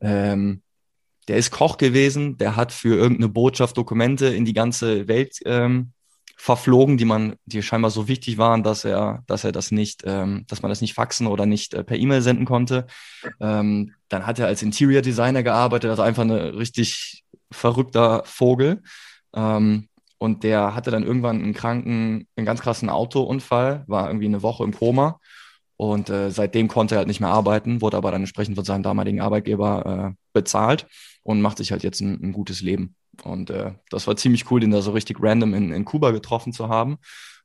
[0.00, 0.62] ähm,
[1.28, 5.92] der ist Koch gewesen, der hat für irgendeine Botschaft Dokumente in die ganze Welt ähm,
[6.36, 10.44] verflogen, die man, die scheinbar so wichtig waren, dass er, dass er das nicht, ähm,
[10.48, 12.86] dass man das nicht faxen oder nicht äh, per E-Mail senden konnte.
[13.40, 18.82] Ähm, dann hat er als Interior Designer gearbeitet, also einfach eine richtig verrückter Vogel.
[19.34, 19.88] Ähm,
[20.18, 24.64] und der hatte dann irgendwann einen kranken, einen ganz krassen Autounfall, war irgendwie eine Woche
[24.64, 25.20] im Koma
[25.80, 28.82] und äh, seitdem konnte er halt nicht mehr arbeiten, wurde aber dann entsprechend von seinem
[28.82, 30.86] damaligen Arbeitgeber äh, bezahlt
[31.22, 32.96] und macht sich halt jetzt ein, ein gutes Leben.
[33.24, 36.52] Und äh, das war ziemlich cool, den da so richtig random in, in Kuba getroffen
[36.52, 36.98] zu haben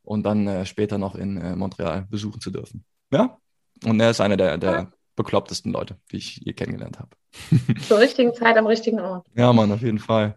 [0.04, 2.84] und dann äh, später noch in äh, Montreal besuchen zu dürfen.
[3.10, 3.38] Ja,
[3.86, 7.12] und er ist einer der, der beklopptesten Leute, die ich je kennengelernt habe.
[7.88, 9.26] Zur richtigen Zeit am richtigen Ort.
[9.34, 10.36] Ja, Mann, auf jeden Fall.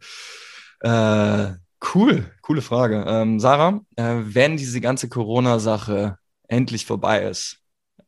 [0.83, 1.49] Äh,
[1.97, 3.05] cool, coole Frage.
[3.09, 7.58] Ähm, Sarah, wenn diese ganze Corona-Sache endlich vorbei ist,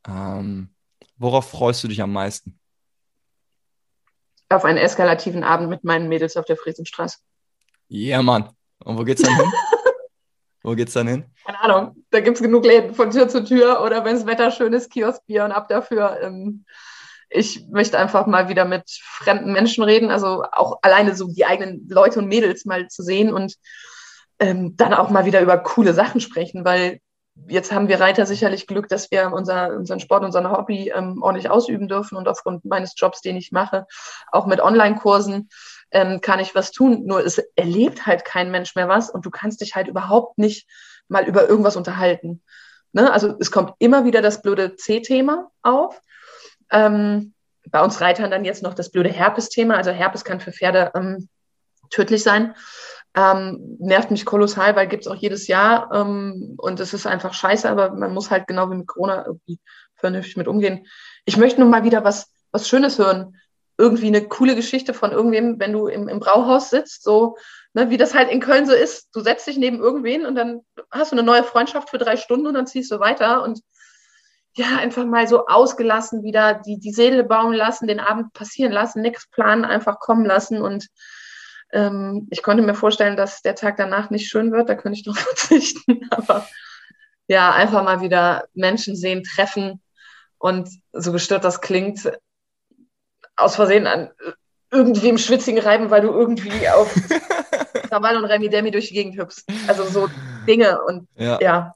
[0.08, 0.70] ähm,
[1.16, 2.58] worauf freust du dich am meisten?
[4.48, 7.18] Auf einen eskalativen Abend mit meinen Mädels auf der Friesenstraße.
[7.88, 8.50] Ja, yeah, Mann.
[8.84, 9.52] Und wo geht's dann hin?
[10.62, 11.24] wo geht's dann hin?
[11.44, 12.04] Keine Ahnung.
[12.10, 14.90] Da gibt es genug Läden von Tür zu Tür oder wenn es Wetter schön ist,
[14.90, 16.20] Kioskbier und ab dafür.
[16.22, 16.64] Ähm,
[17.28, 21.88] ich möchte einfach mal wieder mit fremden Menschen reden, also auch alleine so die eigenen
[21.88, 23.54] Leute und Mädels mal zu sehen und
[24.40, 27.00] ähm, dann auch mal wieder über coole Sachen sprechen, weil
[27.48, 31.50] jetzt haben wir Reiter sicherlich Glück, dass wir unser, unseren Sport, unser Hobby ähm, ordentlich
[31.50, 33.86] ausüben dürfen und aufgrund meines Jobs, den ich mache,
[34.30, 35.48] auch mit Online-Kursen
[35.90, 37.04] ähm, kann ich was tun.
[37.06, 40.68] Nur es erlebt halt kein Mensch mehr was und du kannst dich halt überhaupt nicht
[41.08, 42.42] mal über irgendwas unterhalten.
[42.92, 43.12] Ne?
[43.12, 46.00] Also es kommt immer wieder das blöde C-Thema auf.
[46.70, 47.34] Ähm,
[47.70, 49.76] bei uns Reitern dann jetzt noch das blöde Herpes-Thema.
[49.76, 51.28] Also Herpes kann für Pferde ähm,
[51.90, 52.54] tödlich sein.
[53.14, 57.34] Ähm, nervt mich kolossal, weil gibt es auch jedes Jahr ähm, und es ist einfach
[57.34, 59.58] scheiße, aber man muss halt genau wie mit Corona irgendwie
[59.96, 60.86] vernünftig mit umgehen.
[61.24, 63.36] Ich möchte nun mal wieder was, was Schönes hören.
[63.76, 67.36] Irgendwie eine coole Geschichte von irgendwem, wenn du im, im Brauhaus sitzt, so
[67.72, 69.08] ne, wie das halt in Köln so ist.
[69.12, 72.46] Du setzt dich neben irgendwen und dann hast du eine neue Freundschaft für drei Stunden
[72.46, 73.60] und dann ziehst du weiter und
[74.54, 79.00] ja, einfach mal so ausgelassen wieder die, die Seele bauen lassen, den Abend passieren lassen,
[79.00, 80.88] nichts planen, einfach kommen lassen und
[81.72, 85.04] ähm, ich konnte mir vorstellen, dass der Tag danach nicht schön wird, da könnte ich
[85.04, 86.08] doch verzichten.
[86.10, 86.48] Aber
[87.28, 89.80] ja, einfach mal wieder Menschen sehen, treffen
[90.38, 92.10] und so gestört das klingt,
[93.36, 94.10] aus Versehen an
[94.72, 96.94] irgendwie im schwitzigen reiben, weil du irgendwie auf
[97.88, 99.44] Krawall und Remi Demi durch die Gegend hüpfst.
[99.66, 100.08] Also so
[100.46, 101.40] Dinge und ja.
[101.40, 101.74] ja.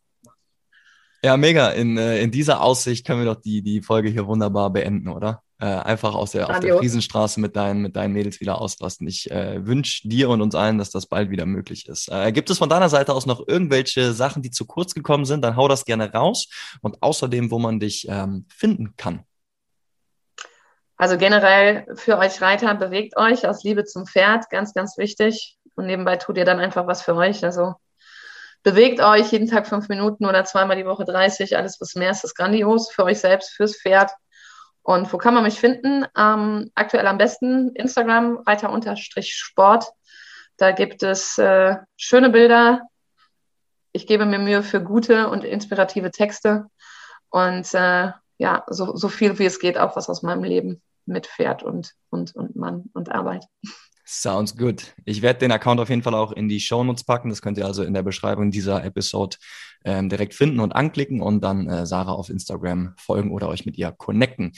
[1.22, 1.70] Ja, mega.
[1.70, 5.43] In, äh, in dieser Aussicht können wir doch die, die Folge hier wunderbar beenden, oder?
[5.64, 9.08] Äh, einfach aus der, auf der Friesenstraße mit deinen, mit deinen Mädels wieder auslassen.
[9.08, 12.10] Ich äh, wünsche dir und uns allen, dass das bald wieder möglich ist.
[12.12, 15.40] Äh, gibt es von deiner Seite aus noch irgendwelche Sachen, die zu kurz gekommen sind?
[15.40, 16.50] Dann hau das gerne raus.
[16.82, 19.24] Und außerdem, wo man dich ähm, finden kann.
[20.98, 25.56] Also generell für euch Reiter, bewegt euch aus Liebe zum Pferd, ganz, ganz wichtig.
[25.76, 27.42] Und nebenbei tut ihr dann einfach was für euch.
[27.42, 27.72] Also
[28.62, 31.56] bewegt euch jeden Tag fünf Minuten oder zweimal die Woche 30.
[31.56, 34.10] Alles, was mehr ist, ist grandios für euch selbst, fürs Pferd.
[34.85, 36.05] Und wo kann man mich finden?
[36.16, 39.87] Ähm, aktuell am besten Instagram, Reiter-Sport.
[40.59, 42.82] Da gibt es äh, schöne Bilder.
[43.93, 46.66] Ich gebe mir Mühe für gute und inspirative Texte.
[47.30, 51.28] Und äh, ja, so, so viel wie es geht, auch was aus meinem Leben mit
[51.28, 53.47] Pferd und, und, und Mann und Arbeit.
[54.07, 54.94] Sounds good.
[55.05, 57.30] Ich werde den Account auf jeden Fall auch in die Shownotes packen.
[57.30, 59.38] Das könnt ihr also in der Beschreibung dieser Episode
[59.84, 63.78] ähm, direkt finden und anklicken und dann äh, Sarah auf Instagram folgen oder euch mit
[63.78, 64.52] ihr connecten.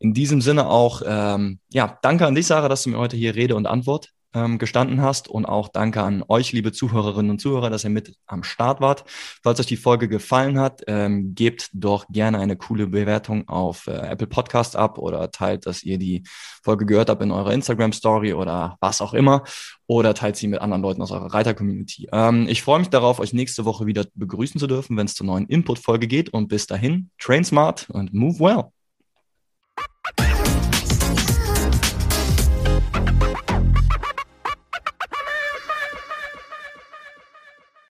[0.00, 3.34] In diesem Sinne auch, ähm, ja, danke an dich, Sarah, dass du mir heute hier
[3.34, 5.28] Rede und Antwort ähm, gestanden hast.
[5.28, 9.04] Und auch danke an euch, liebe Zuhörerinnen und Zuhörer, dass ihr mit am Start wart.
[9.42, 13.92] Falls euch die Folge gefallen hat, ähm, gebt doch gerne eine coole Bewertung auf äh,
[13.92, 16.22] Apple Podcast ab oder teilt, dass ihr die
[16.62, 19.44] Folge gehört habt in eurer Instagram Story oder was auch immer.
[19.86, 22.08] Oder teilt sie mit anderen Leuten aus eurer Reiter-Community.
[22.12, 25.26] Ähm, ich freue mich darauf, euch nächste Woche wieder begrüßen zu dürfen, wenn es zur
[25.26, 26.28] neuen Input-Folge geht.
[26.28, 28.77] Und bis dahin, train smart und move well.